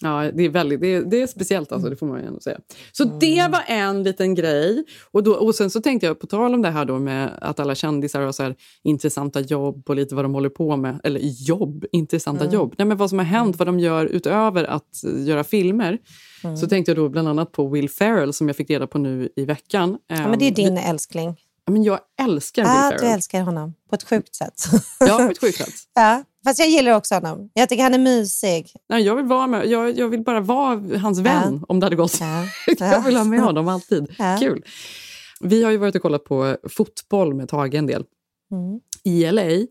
[0.02, 2.40] Ja, det är, väldigt, det är, det är speciellt, alltså, det får man ju ändå
[2.40, 2.58] säga.
[2.92, 4.84] Så det var en liten grej.
[5.10, 7.60] Och, då, och sen så tänkte jag, på tal om det här då med att
[7.60, 11.00] alla kändisar har så här intressanta jobb och lite vad de håller på med.
[11.04, 12.54] Eller jobb, intressanta Mm.
[12.54, 12.74] jobb.
[12.78, 15.98] Nej, men vad som har hänt, vad de gör utöver att eh, göra filmer.
[16.44, 16.56] Mm.
[16.56, 19.28] Så tänkte jag då bland annat på Will Ferrell som jag fick reda på nu
[19.36, 19.98] i veckan.
[20.06, 21.36] Ja, men det är Ehm, din vi- älskling.
[21.64, 23.14] Ja, men jag älskar Will du Ferrell.
[23.14, 24.54] älskar honom på ett sjukt sätt.
[25.00, 25.74] Ja, på ett sjukt sätt.
[25.94, 27.50] ja, fast jag gillar också honom.
[27.54, 28.72] Jag tycker han är mysig.
[28.88, 31.96] Nej, jag, vill vara med, jag, jag vill bara vara hans vän om det hade
[31.96, 32.20] gått.
[32.78, 34.14] jag vill ha med honom alltid.
[34.18, 34.36] Ja.
[34.40, 34.64] Kul.
[35.40, 38.04] Vi har ju varit och kollat på fotboll med Tage en del
[38.52, 38.80] Mm.
[39.04, 39.66] i LA.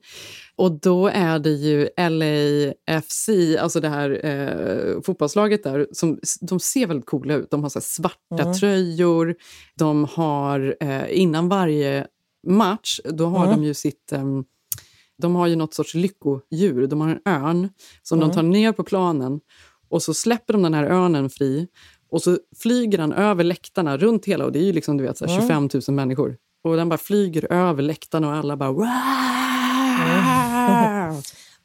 [0.55, 6.87] Och då är det ju LAFC, alltså det här eh, fotbollslaget där, som de ser
[6.87, 7.51] väldigt coola ut.
[7.51, 8.53] De har så här svarta Mm.
[8.53, 9.35] tröjor,
[9.77, 12.07] de har eh, innan varje
[12.47, 13.59] match, då har Mm.
[13.61, 14.11] de ju sitt...
[14.11, 14.43] ehm,
[15.17, 16.87] de har ju något sorts lyckodjur.
[16.87, 17.69] De har en örn
[18.03, 18.29] som Mm.
[18.29, 19.39] de tar ner på planen
[19.89, 21.67] och så släpper de den här örnen fri
[22.11, 25.17] och så flyger den över läktarna runt hela, och det är ju liksom du vet,
[25.17, 25.41] så här, Mm.
[25.69, 26.37] 25 000 människor.
[26.63, 28.71] Och den bara flyger över läktarna och alla bara...
[28.71, 28.87] "Wow!"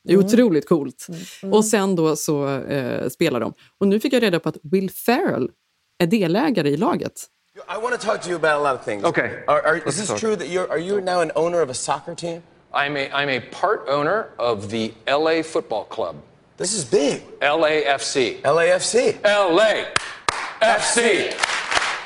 [0.04, 1.06] Det är otroligt coolt.
[1.52, 3.52] Och sen då så eh, spelar de.
[3.78, 5.50] Och nu fick jag reda på att Will Ferrell
[5.98, 7.12] är delägare i laget.
[7.54, 9.04] I want to talk to you about a lot of things.
[9.04, 9.28] Okay.
[9.46, 12.14] Are, are, is this true that you're are you now an owner of a soccer
[12.14, 12.42] team?
[12.74, 16.16] I'm a, I'm a part owner of the LA Football Club.
[16.56, 17.22] This is big.
[17.40, 18.40] LAFC.
[18.44, 18.94] LAFC.
[19.24, 20.96] LAFC.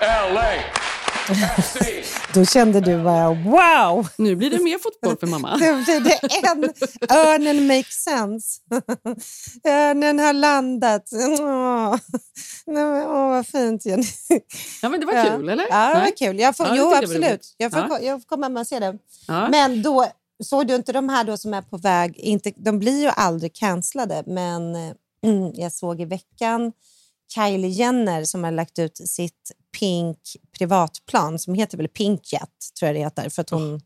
[0.00, 0.50] LA.
[2.35, 4.09] Då kände du bara wow!
[4.18, 5.57] Nu blir det mer fotboll för mamma.
[5.59, 5.66] Det,
[6.46, 6.64] en,
[7.16, 8.61] örnen makes sense.
[9.68, 11.09] örnen har landat.
[11.12, 11.96] Åh,
[12.66, 14.05] åh vad fint Jenny.
[14.83, 15.24] Ja, men det var Ja.
[15.24, 15.66] kul, eller?
[15.70, 16.40] Ja, det var kul.
[16.40, 17.55] Jag får, Ja, jo, jag absolut.
[17.57, 17.98] Jag får, Ja.
[18.00, 18.94] jag får komma med och se det.
[19.29, 19.48] Ja.
[19.48, 20.07] Men då
[20.44, 23.55] såg du inte de här då som är på väg, inte, de blir ju aldrig
[23.55, 24.77] cancellade, men
[25.22, 26.72] mm, jag såg i veckan
[27.35, 30.18] Kylie Jenner som har lagt ut sitt Pink
[30.59, 33.81] privatplan som heter väl Pink Jet, tror jag det heter, för att hon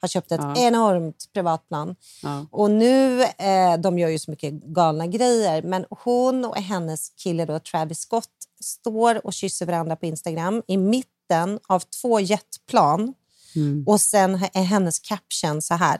[0.00, 0.56] har köpt ett Ja.
[0.56, 1.96] enormt privatplan.
[2.22, 2.46] Ja.
[2.50, 7.44] Och nu, eh, de gör ju så mycket galna grejer, men hon och hennes kille
[7.44, 8.28] då, Travis Scott
[8.64, 13.14] står och kysser varandra på Instagram i mitten av två jetplan.
[13.56, 13.84] Mm.
[13.86, 15.98] Och sen är hennes caption så här.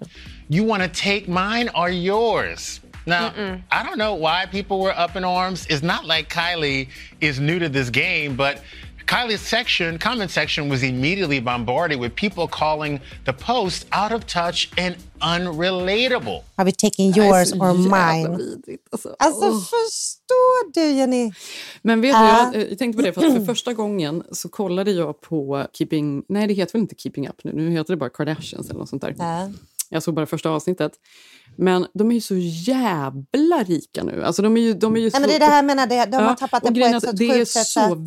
[0.48, 2.80] You want to take mine or yours?
[3.04, 3.32] Now,
[3.70, 5.66] I don't know why people were up in arms.
[5.66, 6.88] It's not like Kylie
[7.20, 8.62] is new to this game, but
[9.06, 14.68] Kylie's section, comment section, was immediately bombarded with people calling the post out of touch
[14.78, 14.94] and
[15.36, 16.42] unrelatable.
[16.56, 18.36] Har vi taken yours så or mine?
[18.36, 19.16] vidrigt, alltså.
[19.18, 21.32] Alltså förstår du Jenny?
[21.82, 22.50] Men vet du, Ja.
[22.54, 26.24] jag, jag tänkte på det, för att för första gången så kollade jag på Keeping...
[26.28, 28.88] Nej, det heter väl inte Keeping Up nu, nu heter det bara Kardashians eller något
[28.88, 29.14] sånt där.
[29.18, 29.50] Ja.
[29.88, 30.92] Jag såg bara första avsnittet.
[31.56, 34.24] Men de är ju så jävla rika nu.
[34.24, 35.20] Alltså de är ju, de är ju Nej, så...
[35.20, 37.02] men det är det här jag menar, det, de har Ja, tappat det på ett
[37.02, 37.98] så Det är så att-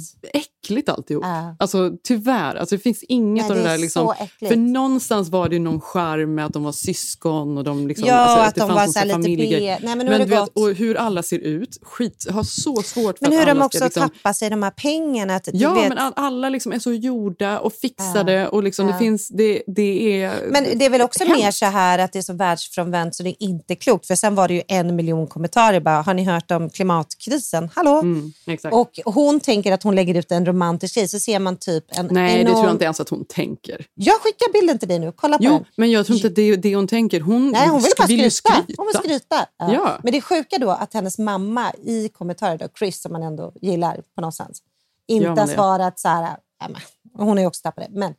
[0.65, 1.23] äckligt alltihop.
[1.23, 1.55] Ja.
[1.59, 3.77] Alltså tyvärr, alltså, det finns inget Nej, av det det är där.
[3.77, 4.13] Liksom,
[4.47, 8.07] för någonstans var det ju någon charm med att de var syskon och de liksom,
[8.07, 9.25] Ja, alltså, att det de fanns var.
[9.25, 9.77] B.
[9.83, 13.25] Nej, men det du vet, och hur alla ser ut, skit, har så svårt för
[13.25, 15.35] Men att hur de också ska liksom, tappar sig de här pengarna.
[15.35, 18.47] Att, Ja, vet, men all, alla liksom är så gjorda och fixade.
[18.47, 18.93] Och liksom Ja.
[18.93, 21.43] det, finns, det, det är Men det är väl också hemskt.
[21.43, 24.07] mer så här att det är så världsfrånvänt så det är inte klokt.
[24.07, 27.69] För sen var det ju en miljon kommentarer bara, har ni hört om klimatkrisen?
[27.75, 27.99] Hallå?
[27.99, 28.75] Mm, exakt.
[28.75, 32.07] Och hon tänker att hon lägger ut en romantisk grej, så ser man typ en
[32.11, 32.45] Nej, enorm...
[32.45, 33.85] det tror jag inte ens att hon tänker.
[33.93, 35.65] Jag skickar bilden till dig nu, kolla på Jo, den.
[35.75, 37.19] men jag tror inte att det är det hon tänker.
[37.19, 38.63] Hon, Nej, hon vill bara ju skryta.
[38.77, 39.45] Hon vill skryta.
[39.57, 39.73] Ja.
[39.73, 39.99] Ja.
[40.03, 43.53] Men det är sjuka då att hennes mamma i kommentarer, då, Chris som man ändå
[43.61, 44.63] gillar på någonstans,
[45.07, 46.37] inte har svarat så här,
[46.69, 48.13] men, hon ju också tappat det, men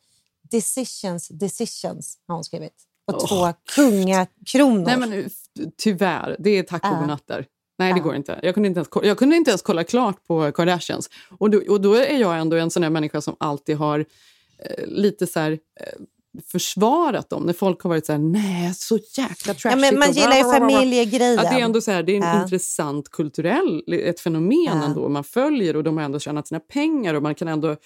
[0.51, 2.75] decisions, decisions har hon skrivit.
[3.07, 3.27] Och Åh.
[3.29, 4.85] två kungakronor.
[4.87, 5.31] Nej, men
[5.77, 7.47] tyvärr, det är tack och godnatt där.
[7.79, 8.41] Nej, det går inte.
[8.43, 11.11] Jag kunde inte, ens, ko- jag kunde inte ens kolla klart på Kardashians.
[11.39, 13.99] Och då, och då är jag ändå en sån här människa som alltid har
[14.59, 15.59] eh, lite så här, eh,
[16.53, 17.43] försvarat dem.
[17.43, 19.65] När folk har varit så här, nej, så jäkla trashigt.
[19.65, 21.39] Ja, men man gillar ju familjegrejen.
[21.39, 22.43] Att det är ändå så här, det är en Ja.
[22.43, 24.85] intressant kulturell, ett fenomen Ja.
[24.85, 25.09] ändå.
[25.09, 27.77] Man följer och de har ändå tjänat sina pengar och man kan ändå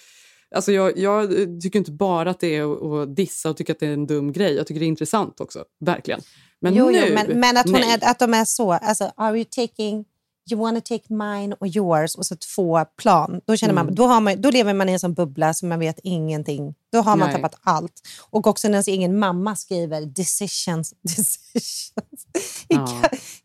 [0.55, 1.31] Alltså jag, jag
[1.63, 4.33] tycker inte bara att det är att- dissa och tycka att det är en dum
[4.33, 4.55] grej.
[4.55, 6.21] Jag tycker det är intressant också, verkligen.
[6.61, 7.99] Men jo, nu, jo, men, men att, hon nej.
[8.03, 10.05] är, att de är så, alltså, are you taking,
[10.51, 12.15] you wanna take mine or yours?
[12.17, 13.41] Och så två plan.
[13.47, 13.95] Då, känner man, Mm.
[13.95, 16.75] då, har man, då lever man i en sån bubbla som man vet ingenting.
[16.93, 17.37] Då har man Nej.
[17.37, 17.93] tappat allt.
[18.31, 22.27] Och också när ens egen mamma skriver decisions, decisions
[22.69, 23.03] i, Ja.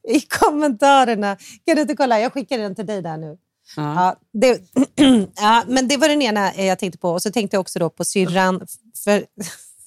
[0.08, 1.38] i kommentarerna.
[1.66, 2.20] Kan du inte kolla?
[2.20, 3.38] Jag skickar den till dig där nu.
[3.76, 3.96] Ja.
[3.96, 4.62] Ja, det,
[5.36, 7.10] ja, men det var den ena eh, jag tänkte på.
[7.10, 8.68] Och så tänkte jag också då på syrran.
[9.04, 9.26] För,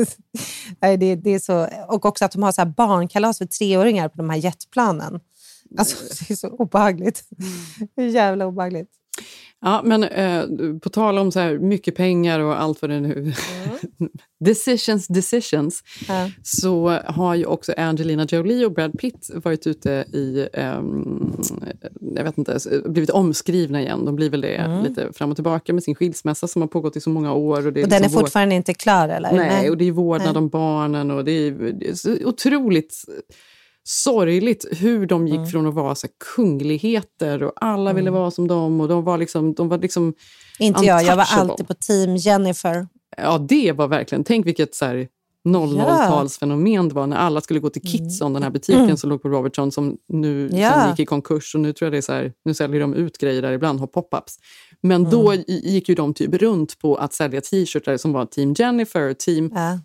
[0.81, 4.09] nej, det, det är så, och också att de har så här barnkalas för treåringar
[4.09, 5.21] på de här jetplanen.
[5.79, 5.97] Alltså,
[6.29, 7.25] det är så obehagligt.
[7.95, 8.91] Det är jävla obehagligt.
[9.61, 10.45] Ja, men eh,
[10.83, 13.33] på tal om så här mycket pengar och allt vad det nu...
[14.45, 15.83] decisions, decisions.
[16.09, 16.31] Ja.
[16.43, 20.49] Så har ju också Angelina Jolie och Brad Pitt varit ute i...
[20.53, 21.33] ehm,
[22.17, 24.05] jag vet inte, blivit omskrivna igen.
[24.05, 24.85] De blir väl det Mm.
[24.85, 27.67] lite fram och tillbaka med sin skilsmässa som har pågått i så många år.
[27.67, 29.33] Och, det är Och den är liksom vår- fortfarande inte klar eller?
[29.33, 30.39] Nej, och det är vårdnad Nej.
[30.39, 32.95] om barnen och det är, det är otroligt
[33.91, 35.47] sorgligt hur de gick Mm.
[35.49, 39.55] från att vara så kungligheter och alla ville vara som dem och de var liksom,
[39.55, 40.15] de var liksom
[40.59, 42.87] Inte jag, jag var alltid på team Jennifer.
[43.17, 45.09] Ja, det var verkligen, tänk vilket så här
[45.49, 48.97] 00-talsfenomen det var när alla skulle gå till Kitson, den här butiken Mm.
[48.97, 50.73] som låg på Robertson som nu Ja.
[50.73, 52.95] som gick i konkurs och nu tror jag det är så här, nu säljer de
[52.95, 54.39] ut grejer där ibland, har pop-ups.
[54.81, 55.11] Men Mm.
[55.11, 59.53] då gick ju de typ runt på att sälja t-shirtar som var Team Jennifer, Team
[59.55, 59.79] Ja.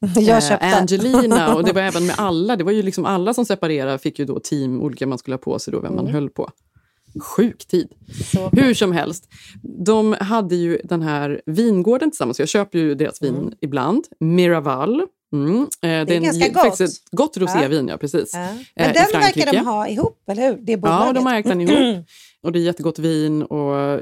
[0.16, 0.66] Jag eh, köpte.
[0.76, 2.56] Angelina och det var även med alla.
[2.56, 5.38] Det var ju liksom alla som separerade fick ju då team, olika man skulle ha
[5.38, 6.04] på sig då, vem Mm.
[6.04, 6.50] man höll på.
[7.36, 7.88] Sjuk tid.
[8.52, 9.28] Hur som helst,
[9.86, 12.38] de hade ju den här vingården tillsammans.
[12.38, 14.04] Jag köper ju deras vin ibland.
[14.20, 15.02] Miraval.
[15.32, 15.60] Mm.
[15.62, 16.62] Eh, det är ganska en- gott.
[16.62, 17.96] faktiskt ett gott rosévin, ja.
[17.96, 18.30] precis.
[18.34, 18.40] Ja.
[18.40, 20.58] Eh, Men i den verkar de ha ihop, eller hur?
[20.62, 22.04] Det är Ja, de har ägt den ihop.
[22.42, 24.00] Och det är jättegott vin och eh,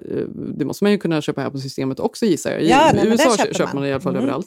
[0.58, 2.62] det måste man ju kunna köpa här på systemet också gissar jag.
[2.62, 4.22] I Ja, nej, USA köper köper man det i alla fall Mm.
[4.24, 4.46] överallt.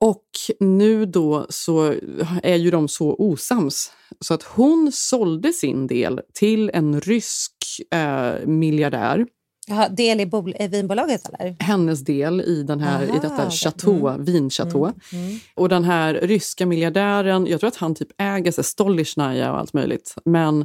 [0.00, 0.24] Och
[0.60, 1.94] nu då så
[2.42, 7.52] är ju de så osams så att hon sålde sin del till en rysk
[7.94, 9.26] eh, miljardär.
[9.66, 11.56] Jaha, del i, bol- i vinbolaget eller?
[11.60, 13.50] Hennes del i, den här, i Aha, detta okej.
[13.50, 14.24] chateau, Mm.
[14.24, 14.84] vinchateau.
[15.12, 15.38] Mm.
[15.54, 19.72] Och den här ryska miljardären, jag tror att han typ äger sig Stolichnaya och allt
[19.72, 20.14] möjligt.
[20.24, 20.64] Men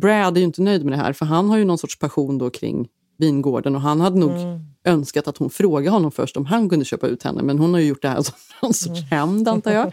[0.00, 2.38] Brad är ju inte nöjd med det här för han har ju någon sorts passion
[2.38, 4.60] då kring vingården och han hade nog Mm.
[4.84, 7.42] Önskat att hon frågade honom först om han kunde köpa ut henne.
[7.42, 9.92] Men hon har ju gjort det här som någon sorts hämnd antar jag.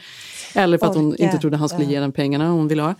[0.56, 1.26] Eller för att hon Mm.
[1.26, 2.96] Inte trodde han skulle ge den pengarna hon ville ha.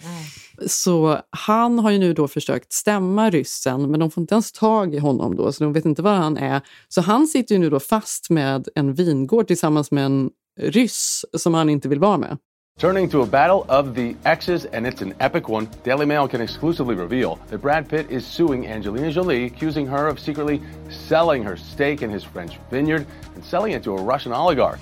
[0.66, 4.96] Så han har ju nu då försökt stämma ryssen, men de får inte ens tag
[4.96, 6.62] i honom då, så de vet inte var han är.
[6.88, 11.54] Så han sitter ju nu då fast med en vingård tillsammans med en ryss som
[11.54, 12.38] han inte vill vara med.
[12.78, 15.68] Turning to a battle of the exes, and it's an epic one.
[15.84, 20.20] Daily Mail can exclusively reveal that Brad Pitt is suing Angelina Jolie, accusing her of
[20.20, 24.78] secretly selling her stake in his French vineyard and selling it to a Russian oligarch.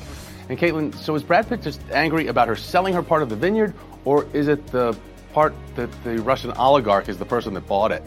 [0.50, 3.36] And Caitlin, so is Brad Pitt just angry about her selling her part of the
[3.38, 4.94] vineyard, or is it the
[5.32, 8.04] part that the Russian oligarch is the person that bought it?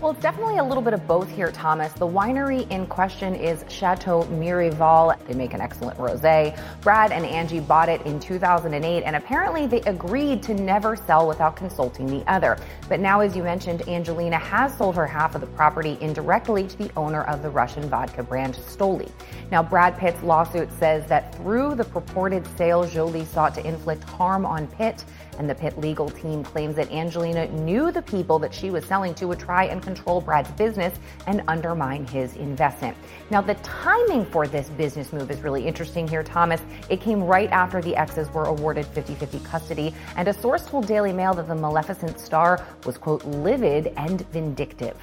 [0.00, 1.92] Well, it's definitely a little bit of both here, Thomas.
[1.92, 5.16] The winery in question is Chateau Mirival.
[5.26, 6.60] They make an excellent rosé.
[6.82, 11.56] Brad and Angie bought it in 2008, and apparently they agreed to never sell without
[11.56, 12.58] consulting the other.
[12.88, 16.76] But now, as you mentioned, Angelina has sold her half of the property indirectly to
[16.76, 19.10] the owner of the Russian vodka brand Stoli.
[19.50, 24.44] Now, Brad Pitt's lawsuit says that through the purported sale, Jolie sought to inflict harm
[24.44, 25.04] on Pitt.
[25.38, 29.14] And the Pitt legal team claims that Angelina knew the people that she was selling
[29.14, 32.96] to would try and control Brad's business and undermine his investment.
[33.30, 36.60] Now, the timing for this business move is really interesting here, Thomas.
[36.88, 40.86] It came right after the exes were awarded 50 50 custody, and a source told
[40.86, 44.96] Daily Mail that the Maleficent star was, quote, livid and vindictive.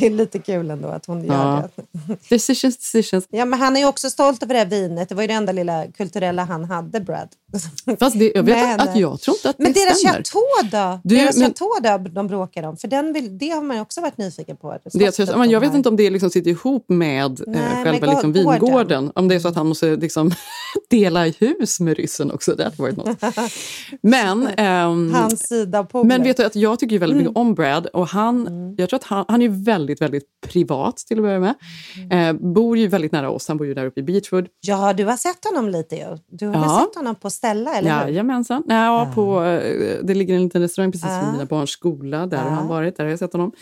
[0.00, 1.68] Det är lite kul ändå att hon gör Ja.
[1.76, 2.16] det.
[2.28, 3.24] Decisions, decisions.
[3.30, 5.08] Ja, men han är ju också stolt över det här vinet.
[5.08, 7.28] Det var ju det enda lilla kulturella han hade, Brad.
[8.00, 10.16] Fast det, jag vet Men- att jag tror inte att Men det deras stämmer.
[10.16, 11.00] chateau då?
[11.04, 12.76] Du, deras men- chateau då de bråkar om?
[12.76, 14.78] För den vill, det har man ju också varit nyfiken på.
[14.92, 17.84] Det, jag, men jag vet inte om det liksom sitter ihop med Nej, eh, med
[17.84, 18.52] själva liksom gården.
[18.60, 19.12] vingården.
[19.14, 20.30] Om det är så att han måste liksom
[20.90, 22.54] dela hus med ryssen också.
[22.54, 23.18] Det hade varit något.
[24.02, 26.08] Men, ehm, Hans sida poolen.
[26.08, 27.24] men vet du att jag tycker ju väldigt Mm.
[27.24, 27.86] mycket om Brad.
[27.86, 31.40] Och han, jag tror att han, han är ju väldigt, väldigt privat till att börja
[31.40, 31.54] med.
[32.10, 32.36] Mm.
[32.36, 33.48] Eh, bor ju väldigt nära oss.
[33.48, 34.46] Han bor ju där uppe i Beachwood.
[34.60, 36.18] Ja, du har sett honom lite ju.
[36.28, 36.84] Du har Ja.
[36.86, 38.06] sett honom på Stella, eller hur?
[38.08, 38.62] Jajamensan.
[38.68, 41.20] Ja, på, eh, det ligger en liten restaurang precis Ja.
[41.24, 42.26] vid mina barns skola.
[42.26, 42.42] Där Ja.
[42.42, 43.52] har han varit, där har jag sett honom.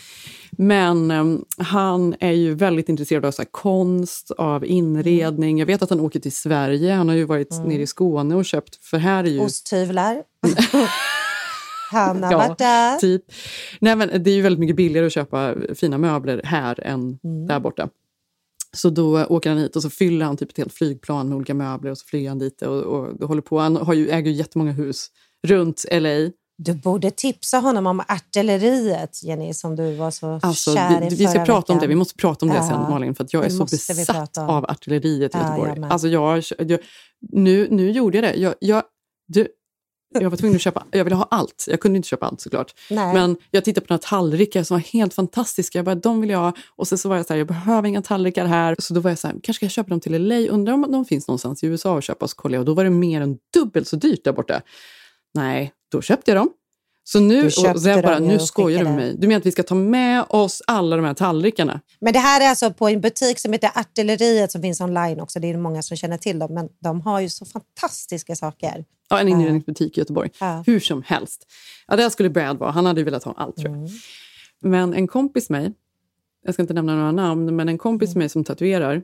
[0.51, 5.59] Men em, han är ju väldigt intresserad av så här, konst, av inredning.
[5.59, 6.93] Jag vet att han åker till Sverige.
[6.93, 7.69] Han har ju varit Mm.
[7.69, 9.39] nere i Skåne och köpt, för här är ju...
[9.39, 10.21] Osthyvlar.
[11.91, 12.97] Han har Ja, varit där.
[12.97, 13.23] Typ.
[13.79, 17.47] Nej, men det är ju väldigt mycket billigare att köpa fina möbler här än Mm.
[17.47, 17.89] där borta.
[18.73, 21.53] Så då åker han hit och så fyller han typ ett helt flygplan med olika
[21.53, 23.59] möbler och så flyger han dit och, och, och håller på.
[23.59, 25.07] Han har ju, äger ju jättemånga hus
[25.47, 26.29] runt LA.
[26.57, 31.15] Du borde tipsa honom om artilleriet, Jenny, som du var så Alltså, kär i vi,
[31.15, 31.81] vi ska förra prata om veckan.
[31.81, 31.87] det.
[31.87, 34.49] Vi måste prata om det Ja, sen, Malin, för jag är så besatt om.
[34.49, 35.79] av artilleriet i Ja, Göteborg.
[35.79, 35.91] med.
[35.91, 36.79] alltså, jag, jag,
[37.31, 38.35] nu, nu gjorde jag det.
[38.35, 38.83] Jag, jag,
[39.27, 39.47] du,
[40.13, 41.65] jag var tvungen att köpa, jag ville ha allt.
[41.67, 42.73] Jag kunde inte köpa allt såklart.
[42.89, 43.13] Nej.
[43.13, 45.77] Men jag tittade på några tallrikar som var helt fantastiska.
[45.77, 46.53] Jag bara, de vill jag ha.
[46.75, 48.75] Och sen så var jag så här, jag behöver inga tallrikar här.
[48.79, 50.35] Så då var jag så här, kanske ska jag köpa dem till LA?
[50.35, 52.27] Undrar om de finns någonstans i USA att köpa.
[52.27, 54.61] Så kollade jag och då var det mer än dubbelt så dyrt där borta.
[55.33, 56.49] Nej, då köpte jag dem.
[57.11, 59.15] Så nu, Du och sen bara, nu skojar du med mig.
[59.17, 61.79] Du menar att vi ska ta med oss alla de här tallrikarna?
[61.99, 65.39] Men det här är alltså på en butik som heter Artilleriet som finns online också.
[65.39, 68.85] Det är många som känner till dem, men de har ju så fantastiska saker.
[69.09, 70.29] Ja, en inredningsbutik i Göteborg.
[70.39, 70.63] Ja.
[70.67, 71.47] Hur som helst.
[71.87, 72.71] Ja, där skulle Brad vara.
[72.71, 73.77] Han hade ju velat ha allt tror jag.
[73.77, 73.91] Mm.
[74.59, 75.73] Men en kompis mig,
[76.45, 78.19] jag ska inte nämna några namn, men en kompis Mm.
[78.19, 79.01] mig som tatuerar,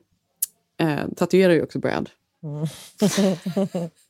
[0.80, 2.10] eh, tatuerar ju också Brad.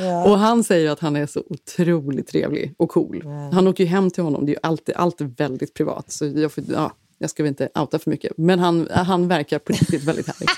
[0.00, 0.24] ja.
[0.30, 3.22] Och han säger att han är så otroligt trevlig och cool.
[3.52, 6.12] Han åker ju hem till honom, det är alltid, alltid väldigt privat.
[6.12, 8.32] Så jag, får, ja, jag ska väl inte outa för mycket.
[8.36, 10.48] Men han, han verkar på riktigt väldigt härlig.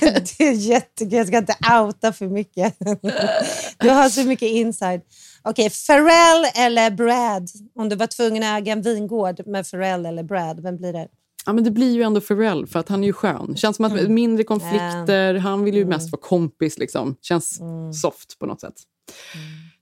[0.38, 1.12] Det är jättekul.
[1.12, 2.76] Jag ska inte outa för mycket.
[3.78, 5.00] Du har så mycket inside.
[5.42, 7.48] Okej, Pharrell eller Brad?
[7.74, 11.08] Om du var tvungen att äga en vingård med Pharrell eller Brad, vem blir det?
[11.46, 13.56] Ja, men det blir ju ändå Pharrell, för att han är ju skön.
[13.56, 14.14] Känns som att Mm.
[14.14, 16.78] mindre konflikter, han vill ju mest vara kompis.
[16.78, 17.16] Liksom.
[17.22, 17.92] Känns Mm.
[17.92, 18.74] soft på något sätt.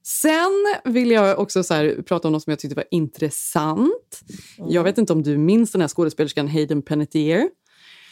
[0.05, 0.51] Sen
[0.85, 4.21] vill jag också så här, prata om något som jag tyckte var intressant.
[4.59, 4.71] Mm.
[4.71, 7.49] Jag vet inte om du minns den här skådespelerskan Hayden Panettiere.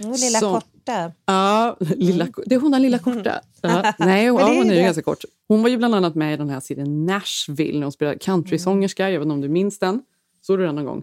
[0.00, 1.12] Mm, lilla Som- korta.
[1.26, 3.40] Ja, lilla, det är hon den lilla korta.
[3.62, 5.24] Ja, nej, ja, hon är ju ganska kort.
[5.48, 9.10] Hon var ju bland annat med i den här serien Nashville när hon spelade countrysångerska.
[9.10, 10.02] Jag vet inte om du minns den?
[10.42, 11.02] Såg du den någon gång?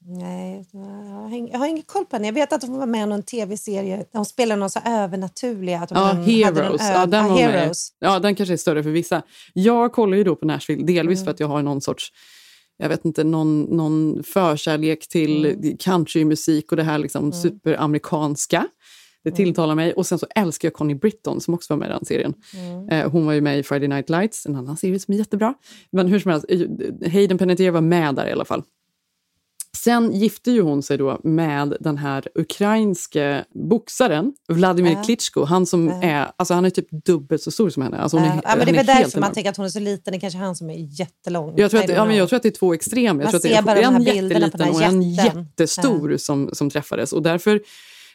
[0.00, 0.64] Nej,
[1.52, 2.28] jag har, ingen koll på henne.
[2.28, 5.80] Jag vet att hon var med i någon tv-serie där hon spelade någon så övernaturliga.
[5.80, 6.80] Att Ja, Heroes.
[6.80, 7.50] ö- Ja, den, var med.
[7.50, 7.88] Heroes.
[7.98, 9.22] ja, den kanske är större för vissa.
[9.52, 12.12] Jag kollar ju då på Nashville, delvis för att jag har någon sorts
[12.82, 18.66] jag vet inte, någon, någon förkärlek till countrymusik och det här liksom superamerikanska.
[19.24, 19.92] Det tilltalar mig.
[19.92, 22.34] Och sen så älskar jag Connie Britton som också var med i den serien.
[22.90, 25.54] Eh, hon var ju med i Friday Night Lights, en annan serie som är jättebra.
[25.92, 26.46] Men hur som helst,
[27.12, 28.62] Hayden Panettiere var med där i alla fall.
[29.76, 35.02] Sen gifte ju hon sig då med den här ukrainske boxaren Vladimir Ja.
[35.02, 35.44] Klitschko.
[35.44, 37.98] Han som är, alltså han är typ dubbelt så stor som henne.
[37.98, 39.70] Alltså hon är, Ja, ja, men det är väl därför man tänker att hon är
[39.70, 40.10] så liten.
[40.12, 41.54] Det är kanske han som är jättelång.
[41.56, 43.14] Jag tror, att, ja, men jag tror att det är två extremer.
[43.14, 47.12] Man Jag tror att det är en jätteliten och en jättestor som, som träffades.
[47.12, 47.60] Och därför,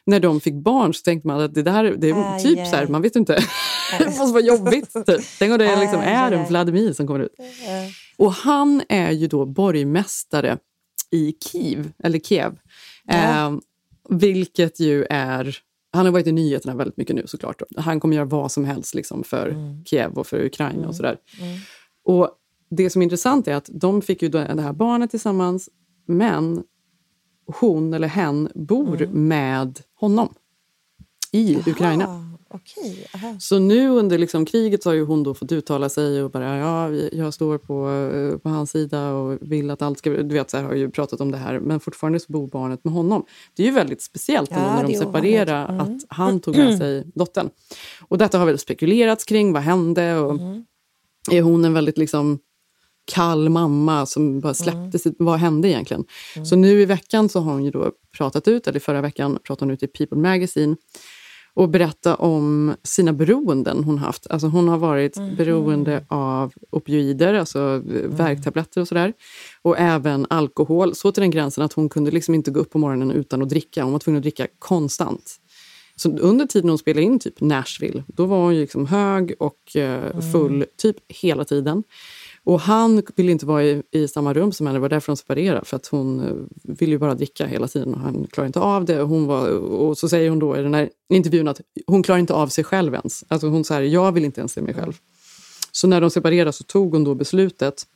[0.06, 2.66] när de fick barn så tänkte man att det där det är Aj, typ aj.
[2.66, 3.34] så här, man vet inte.
[4.00, 4.94] det måste vara jobbigt.
[5.06, 5.22] Typ.
[5.40, 6.46] Tänk om det liksom Aj, är en.
[6.46, 7.36] Vladimir som kommer ut.
[8.18, 10.58] Och han är ju då borgmästare
[11.14, 12.60] i Kiev, eller Kiev.
[13.06, 13.48] Ja.
[13.48, 13.58] Eh,
[14.10, 15.58] vilket ju är...
[15.96, 17.62] Han har varit i nyheterna väldigt mycket nu såklart.
[17.78, 19.56] Han kommer göra vad som helst liksom, för
[19.86, 21.18] Kiev och för Ukraina och sådär.
[22.06, 22.30] Och
[22.70, 25.70] det som är intressant är att de fick ju det här barnet tillsammans,
[26.08, 26.64] men
[27.46, 29.28] hon eller hen bor Mm.
[29.28, 30.34] med honom
[31.32, 32.33] i Ukraina.
[32.54, 33.36] Okej, aha.
[33.40, 36.58] Så nu under liksom kriget så har ju hon då fått uttala sig och bara
[36.58, 40.10] ja, jag står på, eh, på hans sida och vill att allt ska...
[40.10, 42.84] Du vet, så här, har ju pratat om det här, men fortfarande så bor barnet
[42.84, 43.26] med honom.
[43.56, 45.70] Det är ju väldigt speciellt Ja, när de separerar.
[45.70, 45.80] Mm.
[45.82, 47.50] att han tog med sig dottern.
[48.02, 50.18] Och detta har väl spekulerats kring, vad hände?
[50.18, 50.66] Och Mm.
[51.32, 52.40] Är hon en väldigt liksom
[53.06, 56.04] kall mamma som bara släppte sitt, vad hände egentligen?
[56.46, 59.66] Så nu i veckan så har hon ju då pratat ut, eller förra veckan pratade
[59.66, 60.76] hon ut i People Magazine
[61.56, 64.28] och berätta om sina beroenden hon haft.
[64.30, 69.14] Alltså hon har varit beroende av opioider, alltså eh, värktabletter och sådär.
[69.62, 72.78] Och även alkohol, så till den gränsen att hon kunde liksom inte gå upp på
[72.78, 73.84] morgonen utan att dricka.
[73.84, 75.40] Hon var tvungen att dricka konstant.
[75.96, 80.20] Så under tiden hon spelade in typ Nashville, då var hon liksom hög och eh,
[80.32, 81.84] full typ hela tiden.
[82.46, 85.18] Och han ville inte vara i, i samma rum som henne, det var därför de
[85.18, 85.66] separerade.
[85.66, 86.34] För att hon eh,
[86.64, 89.02] ville ju bara dricka hela tiden och han klarade inte av det.
[89.02, 92.20] Och, hon var, och så säger hon då i den här intervjun att hon klarar
[92.20, 93.24] inte av sig själv ens.
[93.28, 94.94] Alltså hon säger, jag vill inte ens se mig själv.
[95.72, 97.88] Så när de separerade så tog hon då beslutet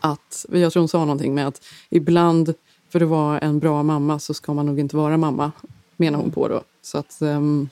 [0.00, 2.54] att, jag tror hon sa någonting med att ibland
[2.88, 5.52] för att vara en bra mamma så ska man nog inte vara mamma,
[5.96, 6.62] menar hon på då.
[6.84, 7.68] Så att, ehm,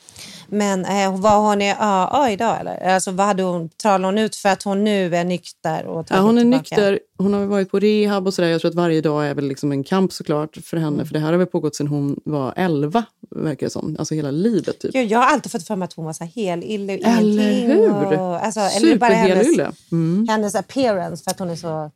[0.49, 2.95] Men eh, var hon i AA idag eller?
[2.95, 5.87] Alltså, vad hade hon, talade hon ut för att hon nu är nykter?
[5.87, 6.59] Och Ja, hon är tillbaka?
[6.59, 8.49] nykter, hon har varit på rehab och sådär.
[8.49, 10.95] Jag tror att varje dag är väl liksom en kamp såklart för henne.
[10.95, 11.07] Mm.
[11.07, 13.97] För det här har väl pågått sedan hon var 11, verkar det som.
[13.99, 14.93] Alltså hela livet typ.
[14.93, 18.21] Gud, jag har alltid fått för mig att hon var så och Eller hur?
[18.21, 19.59] Och, alltså, eller bara hennes.
[19.93, 20.27] Mm.
[20.29, 21.91] hennes appearance för att hon är så...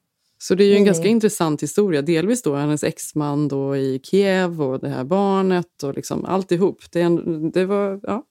[0.49, 0.87] Så det är ju en Mm.
[0.87, 2.03] ganska intressant historia.
[2.03, 6.83] Delvis då hennes exman då i Kiev och det här barnet och liksom alltihop.
[6.93, 8.23] Det, en, det var ja,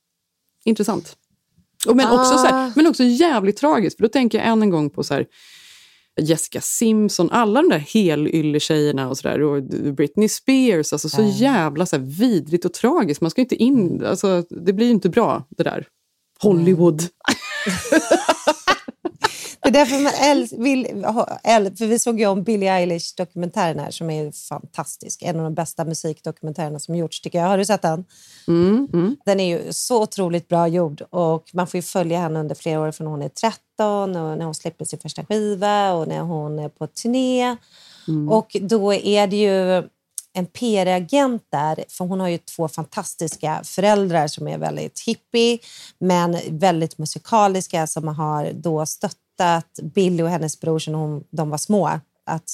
[0.65, 1.17] intressant.
[1.87, 2.51] Och men, också så Ah.
[2.51, 3.97] här, men också jävligt tragiskt.
[3.97, 5.25] För då tänker jag än en gång på så här,
[6.21, 9.25] Jessica Simpson, alla de där helylle-tjejerna och.
[9.25, 10.93] Och Britney Spears.
[10.93, 11.27] Alltså så Ja.
[11.27, 13.21] jävla så här, vidrigt och tragiskt.
[13.21, 14.05] Man ska inte in...
[14.05, 15.87] Alltså, det blir ju inte bra det där.
[16.41, 17.01] Hollywood.
[19.63, 23.79] Det är därför man äl- vill ha, äl- för vi såg ju om Billie Eilish-dokumentären
[23.79, 25.21] här som är fantastisk.
[25.21, 27.47] En av de bästa musikdokumentärerna som gjorts tycker jag.
[27.47, 28.05] Har du sett den?
[28.47, 29.17] Mm, mm.
[29.25, 32.91] Den är ju så otroligt bra gjord och man får följa henne under flera år
[32.91, 36.69] från hon är 13 och när hon släpper sin första skiva och när hon är
[36.69, 37.55] på turné.
[38.07, 38.29] Mm.
[38.29, 39.83] Och då är det ju
[40.33, 45.59] en PR-agent där, för hon har ju två fantastiska föräldrar som är väldigt hippie
[45.99, 48.85] men väldigt musikaliska som har då
[49.33, 51.89] stöttat Billy och hennes bror sedan hon, de var små.
[52.25, 52.49] Att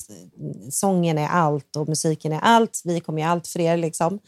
[0.71, 2.81] sången är allt och musiken är allt.
[2.83, 3.77] Vi kommer göra allt för er.
[3.77, 4.19] Liksom.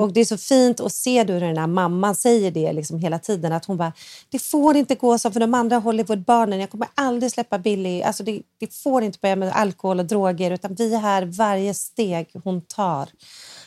[0.00, 3.18] Och Det är så fint att se hur den här mamman säger det liksom hela
[3.18, 3.52] tiden.
[3.52, 3.92] Att hon bara,
[4.30, 6.60] det får inte gå så för de andra Hollywoodbarnen.
[6.60, 8.02] Jag kommer aldrig släppa Billy.
[8.02, 11.74] Alltså det, det får inte börja med alkohol och droger utan vi är här varje
[11.74, 13.08] steg hon tar.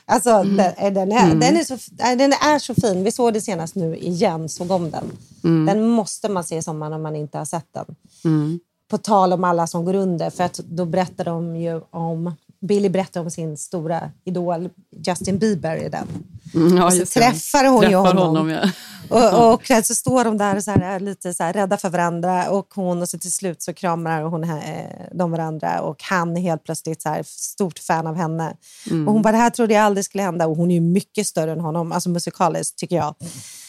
[0.05, 1.39] Alltså den, den, är, Mm.
[1.39, 1.77] den, är så,
[2.17, 3.03] den är så fin.
[3.03, 5.11] Vi såg det senast nu igen, såg om den.
[5.43, 5.65] Mm.
[5.65, 7.95] Den måste man se i sommar om man inte har sett den.
[8.87, 12.89] På tal om alla som går under, för att då berättar de ju om Billy
[12.89, 14.69] berättar om sin stora idol
[15.07, 16.07] Justin Bieber i den.
[16.53, 18.17] Mm, ja, och så träffar hon Träffar honom.
[18.17, 18.69] honom ja.
[19.09, 22.73] Och, och så står de där så här, lite så här, rädda för varandra och
[22.75, 24.59] hon och så till slut så kramar hon eh,
[25.11, 28.57] de varandra och han är helt plötsligt så här, stort fan av henne.
[28.91, 29.07] Mm.
[29.07, 31.27] Och hon bara, det här trodde jag aldrig skulle hända och hon är ju mycket
[31.27, 33.15] större än honom, alltså musikaliskt tycker jag.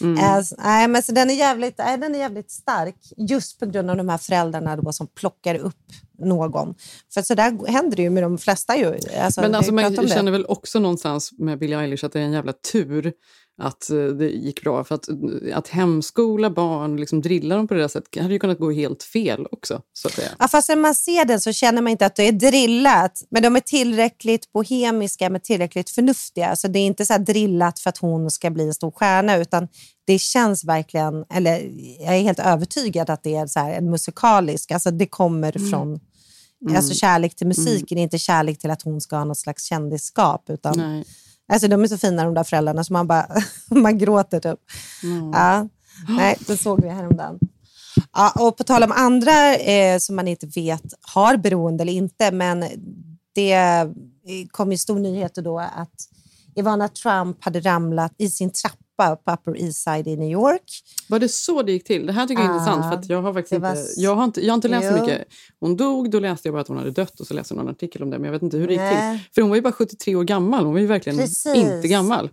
[0.00, 0.24] Mm.
[0.24, 3.90] Alltså, nej, men så den, är jävligt, nej, den är jävligt stark just på grund
[3.90, 5.76] av de här föräldrarna då, som plockar upp
[6.24, 6.74] någon.
[7.14, 8.98] För så där händer det ju med de flesta ju.
[9.20, 12.32] Alltså, Men alltså, man känner väl också någonstans med Billie Eilish att det är en
[12.32, 13.12] jävla tur
[13.62, 14.84] att eh, det gick bra.
[14.84, 18.38] För att, eh, att hemskola barn, liksom drilla dem på det där sättet, hade ju
[18.38, 19.80] kunnat gå helt fel också.
[19.92, 20.28] Så att säga.
[20.38, 23.22] Ja, fast när man ser den så känner man inte att det är drillat.
[23.30, 26.56] Men de är tillräckligt bohemiska, men tillräckligt förnuftiga.
[26.56, 29.36] Så det är inte så här drillat för att hon ska bli en stor stjärna,
[29.36, 29.68] utan
[30.06, 31.70] det känns verkligen, eller
[32.00, 35.70] jag är helt övertygad att det är så en musikalisk, alltså det kommer Mm.
[35.70, 36.00] från
[36.64, 36.76] Mm.
[36.76, 40.50] Alltså kärlek till musiken, inte kärlek till att hon ska ha något slags kändisskap.
[40.50, 41.04] Utan, Nej.
[41.52, 43.28] Alltså, de är så fina de där föräldrarna så man bara
[43.70, 44.58] man gråter typ.
[45.02, 45.30] Mm.
[45.32, 45.68] Ja.
[46.08, 47.38] Nej, det såg vi häromdagen.
[48.12, 52.32] Ja, och på tal om andra eh, som man inte vet har beroende eller inte,
[52.32, 52.64] men
[53.34, 53.86] det eh,
[54.50, 55.94] kom ju stor nyhet då att
[56.56, 60.62] Ivana Trump hade ramlat i sin trappa på Upper East Side i New York.
[61.08, 62.06] Var det så det gick till?
[62.06, 62.84] Det här tycker jag är Ja, intressant.
[62.92, 64.94] För att jag, har faktiskt var inte, jag, har inte, jag har inte läst så
[64.96, 65.00] Jo.
[65.02, 65.28] mycket.
[65.60, 67.70] Hon dog, då läste jag bara att hon hade dött och så läste jag någon
[67.74, 68.18] artikel om det.
[68.18, 69.18] Men jag vet inte hur det gick Nej.
[69.18, 69.34] till.
[69.34, 70.64] För hon var ju bara 73 år gammal.
[70.64, 71.54] Hon var ju verkligen Precis.
[71.54, 72.30] inte gammal.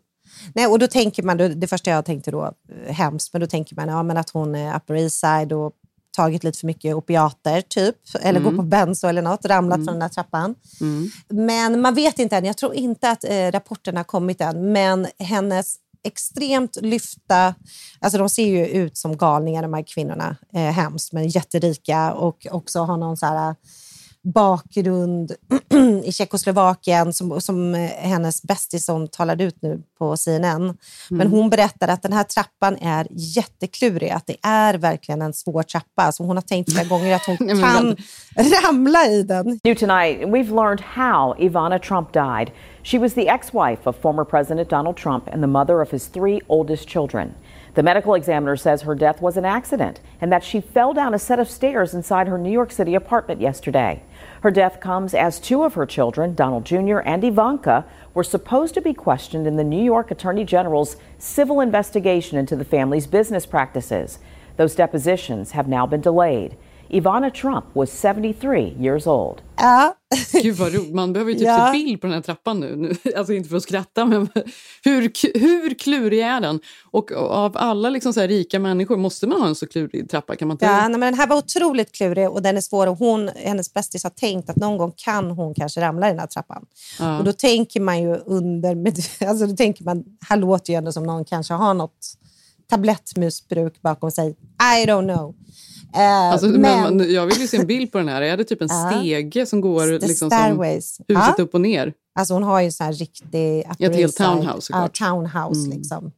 [0.56, 2.54] Nej, och då tänker man, det första jag tänkte då,
[2.86, 5.74] eh, hemskt, men då tänker man ja, men att hon är Upper East Side och
[6.18, 8.44] tagit lite för mycket opiater typ, eller Mm.
[8.52, 10.56] går på benzo eller något, ramlat från den här trappan.
[10.82, 11.10] Mm.
[11.30, 12.46] Men man vet inte än.
[12.46, 14.72] Jag tror inte att eh, rapporterna har kommit än.
[14.72, 17.56] Men hennes extremt lyfta...
[18.00, 20.36] Alltså de ser ju ut som galningar de här kvinnorna.
[20.54, 23.56] Eh, hemskt, men jätterika och också har någon så här
[24.24, 25.32] bakgrund
[26.04, 30.78] i Tjeckoslovakien som, som eh, hennes bästis som talade ut nu på CNN.
[31.10, 31.32] Men Mm.
[31.34, 36.12] hon berättar att den här trappan är jätteklurig, att det är verkligen en svår trappa.
[36.12, 37.96] Så hon har tänkt flera gånger att hon men
[38.36, 39.60] kan ramla i den.
[39.64, 42.52] New tonight, we've learned how Ivana Trump died.
[42.84, 46.08] She was the ex wife of former President Donald Trump and the mother of his
[46.08, 47.34] three oldest children.
[47.76, 51.20] The medical examiner says her death was an accident and that she fell down a
[51.20, 54.02] set of stairs inside her New York City apartment yesterday.
[54.42, 56.98] Her death comes as two of her children, Donald Jr.
[57.00, 57.86] and Ivanka,
[58.16, 62.66] were supposed to be questioned in the New York Attorney General's civil investigation into the
[62.66, 64.18] family's business practices.
[64.58, 66.58] Those depositions have now been delayed.
[66.94, 69.42] Ivana Trump was 73 years old.
[69.58, 69.96] Ja.
[70.32, 70.94] Gud vad roligt.
[70.96, 71.72] Man behöver ju typ Ja.
[71.74, 72.96] se bild på den här trappan nu.
[73.18, 74.30] Alltså inte för att skratta, men
[74.84, 76.60] hur, hur klurig är den?
[76.92, 80.36] Och av alla liksom så här rika människor, måste man ha en så klurig trappa?
[80.36, 80.66] Kan man inte...
[80.66, 82.88] Ja, nej, men den här var otroligt klurig och den är svår.
[82.88, 86.20] Och hon, hennes bästis har tänkt att någon gång kan hon kanske ramla i den
[86.20, 86.66] här trappan.
[87.00, 87.18] Ja.
[87.18, 88.76] Och då tänker man ju under...
[89.30, 92.14] Alltså då tänker man, här låter ju ändå som någon kanske har något
[92.72, 94.30] tablettmissbruk bakom sig.
[94.82, 95.36] I don't know.
[95.96, 97.14] Eh, Alltså, men, men...
[97.14, 98.22] jag vill ju se en bild på den här.
[98.22, 101.00] Är det typ en stege som går liksom som stairways.
[101.08, 101.44] huset Ja.
[101.44, 101.94] upp och ner?
[102.20, 103.60] Alltså hon har ju så här riktig...
[103.80, 105.00] Ett helt townhouse, såklart.
[105.00, 105.78] Ja, townhouse Mm.
[105.78, 106.12] liksom.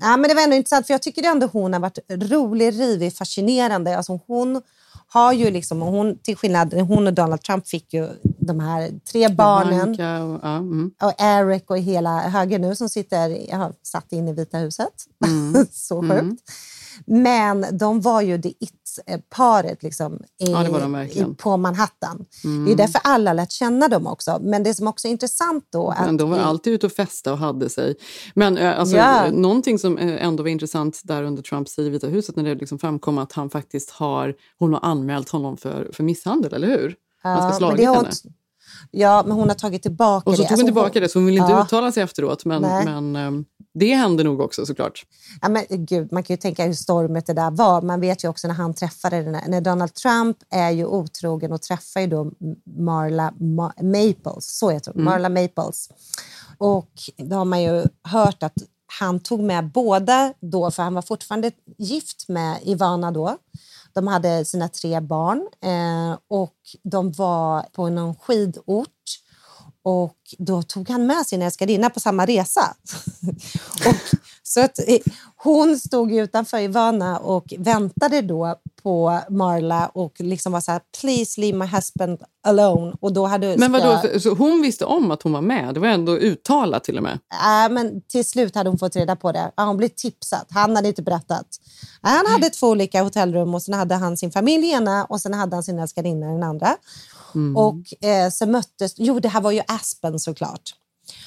[0.00, 3.12] Ja, men det var ändå intressant, för jag tycker ändå hon har varit rolig, rivig,
[3.16, 3.96] fascinerande.
[3.96, 4.62] Alltså hon
[5.12, 9.28] har ju liksom, hon, till skillnad, hon och Donald Trump fick ju de här tre
[9.28, 9.90] barnen.
[9.90, 10.90] Och, ja, mm.
[11.02, 15.06] Och Eric och hela höger nu som sitter, ja, satt in i Vita huset.
[15.26, 15.66] Mm.
[15.72, 16.42] Så sjukt.
[17.06, 17.22] Mm.
[17.22, 22.24] Men de var ju det it-paret liksom, i, Ja, de i, på Manhattan.
[22.44, 22.64] Mm.
[22.64, 24.38] Det är därför alla lärt känna dem också.
[24.42, 25.94] Men det som också är intressant då...
[26.04, 27.94] Men de var alltid ute och festa och hade sig.
[28.34, 29.30] Men eh, alltså, Ja.
[29.32, 32.54] någonting som eh, ändå var intressant där under Trumps tid i Vita huset när det
[32.54, 36.96] liksom framkom att han faktiskt har, hon har anmält honom för, för misshandel, eller hur?
[37.22, 38.10] han ska ha men slagit det har henne.
[38.92, 40.48] Hon- Ja, men hon har tagit tillbaka Och så det.
[40.48, 41.62] tog hon Alltså, tillbaka det, så hon vill inte Ja.
[41.64, 42.44] uttala sig efteråt.
[42.44, 42.84] Men, Nej.
[42.84, 43.44] men ehm,
[43.74, 45.06] det hände nog också såklart.
[45.40, 47.82] Ja, men, gud, man kan ju tänka hur stormigt det där var.
[47.82, 51.62] Man vet ju också när han träffade den när Donald Trump är ju otrogen och
[51.62, 52.30] träffar ju då
[52.78, 55.12] Marla Ma- Maples, så heter hon, Mm.
[55.12, 55.88] Marla Maples.
[56.58, 58.54] Och då har man ju hört att
[59.00, 63.36] han tog med båda då, för han var fortfarande gift med Ivana då.
[63.94, 68.88] De hade sina tre barn eh, och de var på någon skidort.
[69.82, 72.76] Och då tog han med sin älskarinna på samma resa.
[73.86, 73.94] och,
[74.42, 74.98] så att, eh,
[75.36, 81.40] hon stod utanför Ivana och väntade då på Marla och liksom var så här, please
[81.40, 82.96] leave my husband alone.
[83.00, 85.74] Och då hade, Men vadå, ska- så- hon visste om att hon var med?
[85.74, 87.18] Det var ändå uttalat till och med.
[87.42, 89.52] Ja, men till slut hade hon fått reda på det.
[89.56, 90.46] Ja, hon blev tipsad.
[90.50, 91.46] Han hade inte berättat.
[92.00, 95.56] Han hade två olika hotellrum och sen hade han sin familj ena och sen hade
[95.56, 96.76] han sin älskarinna i den andra.
[97.34, 97.56] Mm.
[97.56, 98.94] Och eh, så möttes...
[98.96, 100.74] Jo, det här var ju Aspen såklart.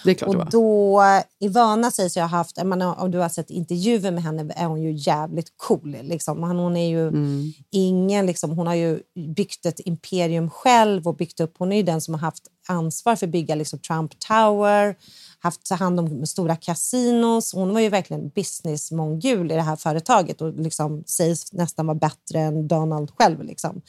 [0.03, 0.51] Det är klart det Och var.
[0.51, 1.03] då,
[1.45, 4.65] Ivana säger sig ha haft, jag menar, om du har sett intervjuer med henne är
[4.65, 5.97] hon ju jävligt cool.
[6.01, 6.43] Liksom.
[6.43, 7.53] Hon är ju Mm.
[7.71, 8.99] ingen, liksom, hon har ju
[9.35, 13.15] byggt ett imperium själv och byggt upp, hon är ju den som har haft ansvar
[13.15, 14.95] för att bygga liksom, Trump Tower,
[15.39, 17.53] haft hand om stora kasinos.
[17.53, 22.39] Hon var ju verkligen businessmongul i det här företaget och liksom sägs nästan vara bättre
[22.39, 23.43] än Donald själv.
[23.43, 23.81] Liksom.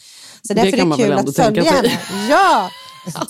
[0.43, 1.99] Så Det därför kan är man det väl kul ändå att följa henne.
[2.31, 2.71] Ja!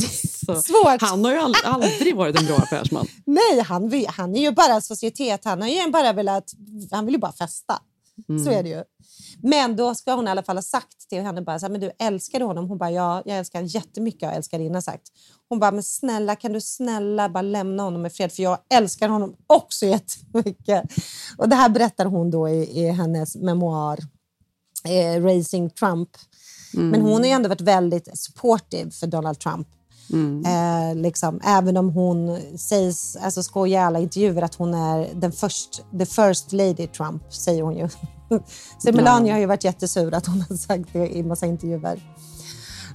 [0.46, 1.00] Så, Svårt.
[1.00, 3.06] Han har ju aldrig, aldrig varit en bra affärsman.
[3.24, 5.44] Nej, han, vill, han är ju bara societet.
[5.44, 6.52] Han, har ju bara velat,
[6.90, 7.80] han vill ju bara festa.
[8.28, 8.44] Mm.
[8.44, 8.82] Så är det ju.
[9.42, 11.80] Men då ska hon i alla fall ha sagt till henne bara så här, men
[11.80, 12.68] du älskar du honom?
[12.68, 15.02] Hon bara ja, jag älskar honom jättemycket har älskarinnan sagt.
[15.48, 19.08] Hon bara men snälla kan du snälla bara lämna honom i fred för jag älskar
[19.08, 20.82] honom också jättemycket.
[21.38, 23.98] Och det här berättar hon då i, i hennes memoar
[24.84, 26.08] eh, Racing Trump.
[26.74, 26.88] Mm.
[26.88, 29.68] Men hon har ju ändå varit väldigt supportive för Donald Trump.
[30.12, 30.44] Mm.
[30.44, 35.32] Eh, liksom, även om hon sägs, alltså skojar i alla intervjuer att hon är den
[35.32, 37.88] först, the first lady Trump, säger hon ju.
[38.78, 42.02] Så Melania har ju varit jättesur att hon har sagt det i massa intervjuer.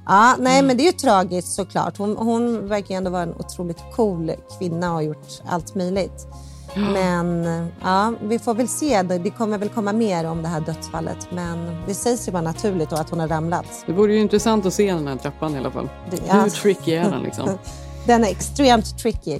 [0.06, 1.98] Ja, nej, men det är ju tragiskt såklart.
[1.98, 6.28] Hon, hon verkar ju ändå vara en otroligt cool kvinna och har gjort allt möjligt.
[6.76, 7.46] Men
[7.82, 9.02] ja, vi får väl se.
[9.02, 11.28] Det kommer väl komma mer om det här dödsfallet.
[11.32, 13.66] Men det sägs ju vara naturligt då att hon har ramlat.
[13.86, 15.90] Det vore ju intressant att se den här trappan i alla fall.
[16.12, 16.34] Det- ja.
[16.42, 17.50] Hur tricky är den liksom?
[18.06, 19.40] Den är extremt tricky.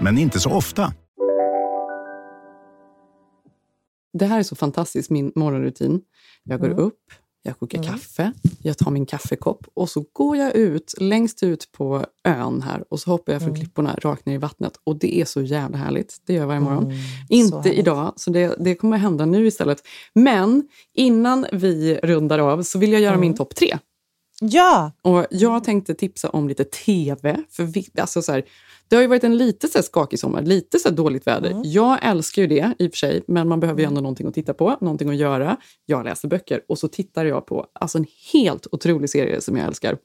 [0.00, 0.92] men inte så ofta.
[4.12, 6.00] Det här är så fantastiskt, min morgonrutin.
[6.44, 6.78] Jag går Mm.
[6.78, 6.98] upp,
[7.42, 8.32] jag kokar kaffe,
[8.62, 13.00] jag tar min kaffekopp och så går jag ut längst ut på ön här och
[13.00, 13.60] så hoppar jag från Mm.
[13.60, 14.72] klipporna rakt ner i vattnet.
[14.84, 16.16] Och det är så jävla härligt.
[16.26, 16.84] Det gör jag varje morgon.
[16.84, 16.96] Mm,
[17.28, 17.78] så Inte härligt.
[17.78, 19.82] idag, så det, det kommer hända nu istället.
[20.14, 23.20] Men innan vi rundar av så vill jag göra Mm.
[23.20, 23.78] min topp tre.
[24.40, 24.92] Ja!
[25.02, 27.44] Och jag tänkte tipsa om lite TV.
[27.50, 28.44] För vi, alltså så här,
[28.90, 31.50] det har ju varit en lite så skakig sommar, lite så dåligt väder.
[31.50, 31.62] Mm.
[31.64, 34.34] Jag älskar ju det i och för sig, men man behöver ju ändå någonting att
[34.34, 35.56] titta på, någonting att göra.
[35.86, 39.66] Jag läser böcker och så tittar jag på alltså en helt otrolig serie som jag
[39.66, 39.98] älskar.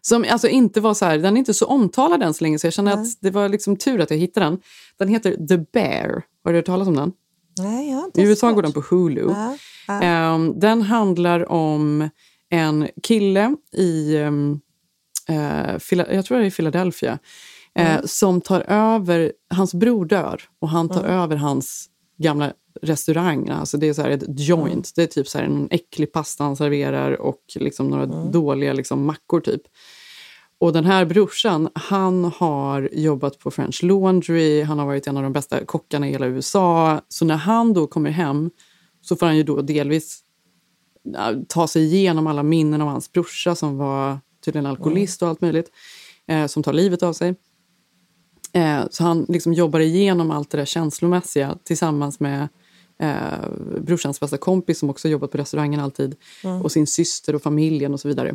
[0.00, 2.66] Som alltså inte var så här, den är inte så omtalad än så länge, så
[2.66, 4.60] jag känner att det var liksom tur att jag hittade den.
[4.98, 6.22] Den heter The Bear.
[6.44, 7.12] Har du hört talas om den?
[7.58, 9.34] Nej, jag har inte I USA går den på Hulu.
[9.86, 10.02] Ja.
[10.02, 12.08] Ehm, den handlar om
[12.50, 14.60] en kille i, um,
[15.28, 16.50] jag tror det är i
[17.78, 18.02] Eh, Mm.
[18.08, 21.10] som tar över, hans bror dör och han tar Mm.
[21.10, 22.52] över hans gamla
[22.82, 23.48] restaurang.
[23.48, 24.82] Alltså det är så här ett joint, Mm.
[24.96, 28.30] det är typ så här en äcklig pasta han serverar och liksom några Mm.
[28.30, 29.62] dåliga liksom mackor typ.
[30.60, 35.22] Och den här brorsan, han har jobbat på French Laundry, han har varit en av
[35.22, 37.00] de bästa kockarna i hela USA.
[37.08, 38.50] Så när han då kommer hem
[39.00, 40.20] så får han ju då delvis
[41.48, 45.70] ta sig igenom alla minnen av hans brorsa som var tydligen alkoholist och allt möjligt,
[46.28, 47.34] eh, som tar livet av sig.
[48.52, 52.48] Eh, så han liksom jobbar igenom allt det där känslomässiga tillsammans med
[53.00, 53.48] eh,
[53.80, 56.62] brorsans bästa kompis som också jobbat på restaurangen alltid Mm.
[56.62, 58.34] och sin syster och familjen och så vidare.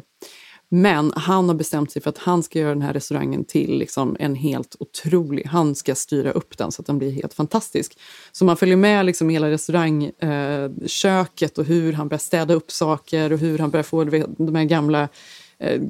[0.70, 4.16] Men han har bestämt sig för att han ska göra den här restaurangen till liksom
[4.20, 5.46] en helt otrolig...
[5.46, 8.00] Han ska styra upp den så att den blir helt fantastisk.
[8.32, 13.34] Så man följer med liksom hela restaurangköket eh, och hur han börjar städa upp saker
[13.34, 15.10] och hur han börjar få vet, de här gamla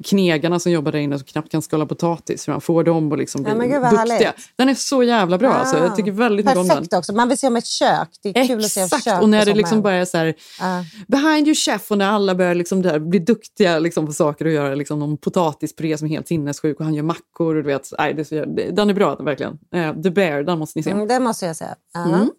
[0.03, 2.47] knegarna som jobbar där inne som knappt kan skala potatis.
[2.47, 3.89] Hur han får dem att liksom bli Ja, gud, duktiga.
[3.99, 4.27] härligt.
[4.55, 5.53] Den är så jävla bra.
[5.53, 5.77] Alltså.
[5.77, 6.77] Jag Ah, tycker väldigt mycket om den.
[6.77, 7.13] Perfekt också.
[7.13, 8.09] Man vill se om ett kök.
[8.23, 10.35] Det är kul att se Exakt, kök och när det liksom är så här,
[11.07, 14.51] behind you chef och när alla börjar liksom där bli duktiga liksom på saker och
[14.51, 17.55] göra liksom någon potatispuré som är helt sinnessjuk och han gör mackor.
[17.55, 19.57] Och du vet, nej, det är så, den är bra verkligen.
[19.75, 20.89] Eh, The Bear, den måste ni se.
[20.91, 21.75] Mm, det måste jag säga.
[21.93, 22.05] Ja.
[22.05, 22.29] Mm.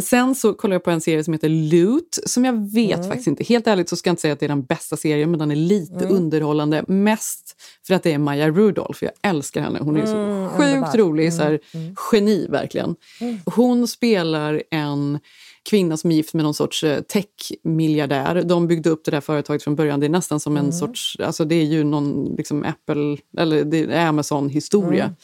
[0.00, 3.08] Sen så kollar jag på en serie som heter Loot, som jag vet Mm.
[3.08, 3.44] faktiskt inte.
[3.44, 5.50] Helt ärligt så ska jag inte säga att det är den bästa serien, men den
[5.50, 6.16] är lite Mm.
[6.16, 6.84] underhållande.
[6.88, 9.04] Mest för att det är Maya Rudolph.
[9.04, 9.78] Jag älskar henne.
[9.82, 10.94] Hon är så Mm, sjukt underbart.
[10.94, 11.32] rolig.
[11.32, 11.94] Så här, Mm, mm.
[12.12, 12.96] Geni, verkligen.
[13.44, 15.18] Hon spelar en
[15.70, 18.42] kvinna som är gift med någon sorts eh, tech-miljardär.
[18.42, 20.00] De byggde upp det där företaget från början.
[20.00, 21.16] Det är nästan som en sorts...
[21.20, 25.14] Alltså det är ju någon liksom Apple, eller Amazon-historia.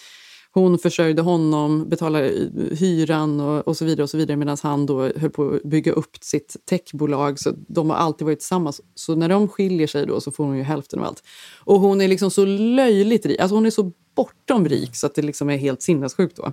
[0.57, 0.71] Mm.
[0.71, 5.01] Hon försörjde honom, betalade hyran och, och så vidare och så vidare medan han då
[5.17, 7.39] höll på att bygga upp sitt techbolag.
[7.39, 8.81] Så de har alltid varit tillsammans.
[8.95, 11.23] Så när de skiljer sig då så får hon ju hälften av allt.
[11.65, 13.41] Och hon är liksom så löjligt rik.
[13.41, 16.53] Alltså hon är så bortom rik så att det liksom är helt sinnessjukt då.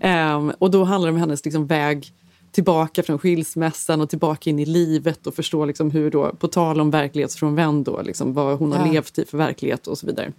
[0.00, 2.12] Ehm, och då handlar det om hennes liksom väg
[2.52, 6.80] tillbaka från skilsmässan och tillbaka in i livet och förstå liksom hur då, på tal
[6.80, 8.92] om verklighetsfrånvänd då, liksom vad hon har Ja.
[8.92, 10.32] levt i för verklighet och så vidare.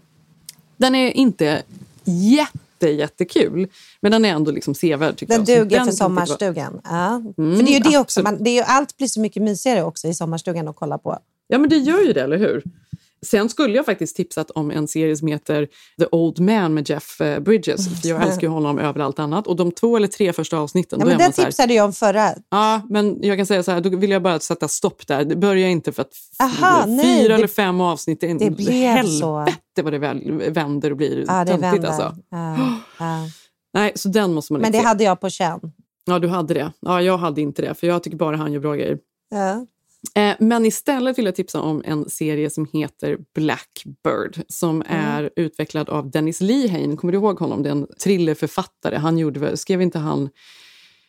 [0.77, 1.63] Den är inte
[2.03, 3.67] jätte, jättekul,
[4.01, 5.17] men den är ändå liksom sevärd.
[5.17, 5.59] Tycker Den jag.
[5.59, 5.91] Duger för titta på.
[5.97, 6.81] sommarstugan.
[6.83, 7.15] Ja.
[7.37, 8.21] Mm, för det är ju det också.
[8.23, 11.17] Man, det är ju, allt blir så mycket mysigare också i sommarstugan att kolla på.
[11.47, 12.63] Ja, men det gör ju det, eller hur?
[13.25, 15.67] Sen skulle jag faktiskt tipsat om en serie som heter
[15.99, 18.01] The Old Man med Jeff eh, Bridges.
[18.01, 19.47] För jag älskar ju honom över allt annat.
[19.47, 22.29] Och de två eller tre första avsnitten, Ja, men den här, tipsade jag om förra.
[22.49, 25.25] Ja, men jag kan säga så här, då vill jag bara sätta stopp där.
[25.25, 26.13] Det börjar inte för att
[26.43, 29.45] Aha, fyra nej, det- eller fem avsnitt, det, det blev helvete så.
[29.83, 31.87] vad det väl, vänder och blir Ja, det töntigt vänder.
[31.87, 32.15] alltså.
[32.31, 32.57] Ja,
[32.99, 33.27] ja.
[33.73, 34.83] Nej, så den måste man Men det se.
[34.85, 35.59] hade jag på känn.
[36.05, 36.71] Ja, du hade det.
[36.79, 38.97] Ja, jag hade inte det, för jag tycker bara han gör bra grejer.
[39.29, 39.65] Ja.
[40.15, 45.05] Eh, men istället vill jag tipsa om en serie som heter Blackbird som Mm.
[45.05, 46.95] är utvecklad av Dennis Lehane.
[46.97, 47.63] Kommer du ihåg honom?
[47.63, 48.95] Det är en thrillerförfattare.
[48.97, 50.29] Han gjorde, skrev inte han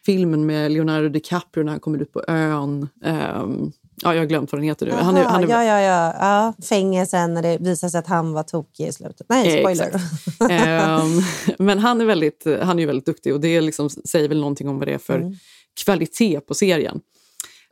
[0.07, 2.88] filmen med Leonardo DiCaprio när han kommer ut på ön?
[3.05, 3.72] Ehm,
[4.03, 4.93] ja, jag har glömt vad den heter nu.
[4.93, 6.64] Han är, han är, ja, ja, ja, ja.
[6.68, 9.26] Fängelsen när det visar sig att han var tokig i slutet.
[9.28, 10.01] Nej, spoiler.
[10.51, 11.20] Ehm,
[11.59, 14.78] men han är, väldigt, han är väldigt duktig och det liksom säger väl någonting om
[14.78, 15.34] vad det är för Mm.
[15.84, 17.01] kvalitet på serien.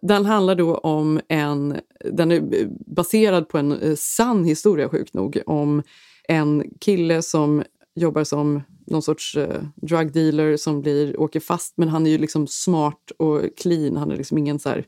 [0.02, 5.42] Den handlar då om en, den är baserad på en eh, sann historia sjukt nog,
[5.46, 5.82] om
[6.28, 7.62] en kille som
[7.94, 12.18] jobbar som någon sorts eh, drug dealer som blir, åker fast men han är ju
[12.18, 14.84] liksom smart och clean, han är liksom ingen så här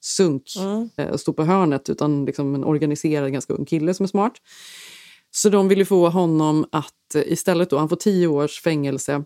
[0.00, 0.42] sunk
[0.96, 4.32] eh, och står på hörnet utan liksom en organiserad ganska ung kille som är smart.
[5.30, 9.24] Så de vill ju få honom att eh, istället då, han får tio års fängelse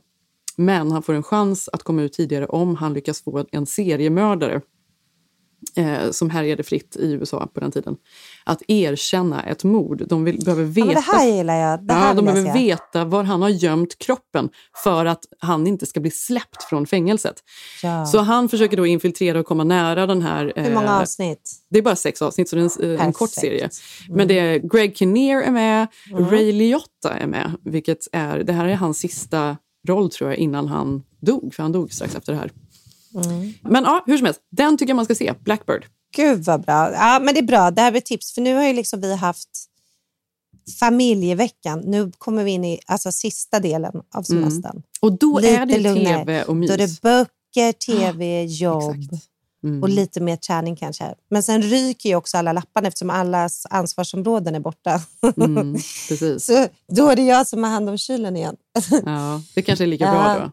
[0.57, 4.61] men han får en chans att komma ut tidigare om han lyckas få en seriemördare
[5.77, 7.97] eh, som härjade fritt i USA på den tiden,
[8.45, 10.05] att erkänna ett mord.
[10.09, 11.87] De vill, behöver Ja, veta, men det här gillar jag.
[11.87, 12.67] Det ja, här de vill jag behöver se.
[12.67, 14.49] veta var han har gömt kroppen
[14.85, 17.35] för att han inte ska bli släppt från fängelset.
[17.83, 18.07] Ja.
[18.07, 20.53] Så han försöker då infiltrera och komma nära den här...
[20.57, 21.51] Hur många eh, avsnitt?
[21.71, 23.69] det är bara sex avsnitt, så det är en, en kort serie.
[24.09, 26.31] Men det är Greg Kinnear är med, Mm.
[26.31, 27.53] Ray Liotta är med.
[27.65, 29.57] Vilket är, det här är hans sista
[29.89, 32.51] roll tror jag innan han dog, för han dog strax efter det här.
[33.15, 33.53] Mm.
[33.63, 35.85] Men ja, hur som helst, den tycker jag man ska se, Blackbird.
[36.17, 36.93] Gud vad bra.
[36.93, 37.71] Ja, men det är bra.
[37.71, 38.33] Det här blir tips.
[38.33, 39.49] För nu har ju liksom vi haft
[40.81, 41.81] familjeveckan.
[41.81, 44.83] Nu kommer vi in i alltså, sista delen av semestern.
[45.01, 46.19] Och då Lite är det lugnare.
[46.19, 46.69] tv och mys.
[46.69, 48.97] Då är det böcker, tv, jobb
[49.65, 49.83] Mm.
[49.83, 51.15] och lite mer träning kanske.
[51.31, 55.01] Men sen ryker ju också alla lapparna eftersom allas ansvarsområden är borta.
[55.37, 55.73] Mm,
[56.09, 56.47] precis.
[56.47, 58.57] Så då är det jag som har hand om kylen igen.
[59.05, 60.51] Ja, det kanske är lika bra då.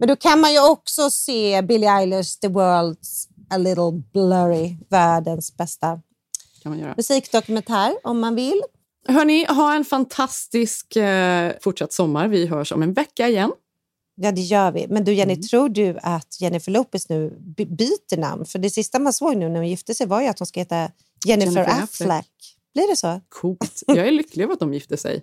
[0.00, 5.56] Men då kan man ju också se Billie Eilish, The World's A Little Blurry, världens
[5.56, 6.00] bästa
[6.96, 8.62] musikdokumentär om man vill.
[9.08, 12.28] Hörni, ha en fantastisk eh, fortsatt sommar.
[12.28, 13.52] Vi hörs om en vecka igen.
[14.14, 14.86] Ja, det gör vi.
[14.88, 15.42] Men du Jenny, Mm.
[15.42, 18.44] tror du att Jennifer Lopez nu by- byter namn?
[18.44, 20.60] För det sista man såg nu när hon gifte sig var ju att hon ska
[20.60, 21.82] heta Jennifer, Jennifer Affleck.
[22.10, 22.56] Affleck.
[22.74, 23.20] Blir det så?
[23.28, 23.82] Coolt.
[23.86, 25.22] Jag är lycklig över att de gifte sig.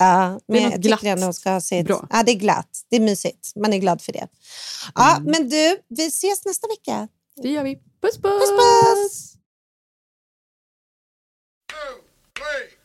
[0.00, 1.00] Ja, Det är men något jag glatt.
[1.00, 1.86] tycker ändå ska ha sitt...
[1.86, 2.06] Bra.
[2.10, 2.84] Ja, det är glatt.
[2.88, 3.52] Det är mysigt.
[3.56, 4.28] Man är glad för det.
[4.94, 5.30] Ja, Mm.
[5.30, 7.08] men du, vi ses nästa vecka.
[7.42, 7.74] Det gör vi.
[7.76, 8.22] Puss, puss!
[8.22, 9.36] Puss, puss!
[12.38, 12.79] Expedition,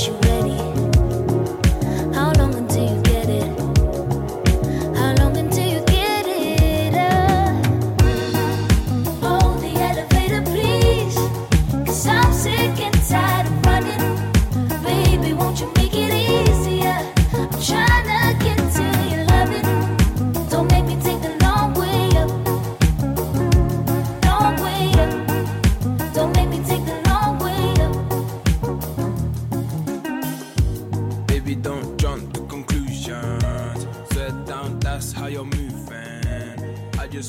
[0.00, 0.39] say it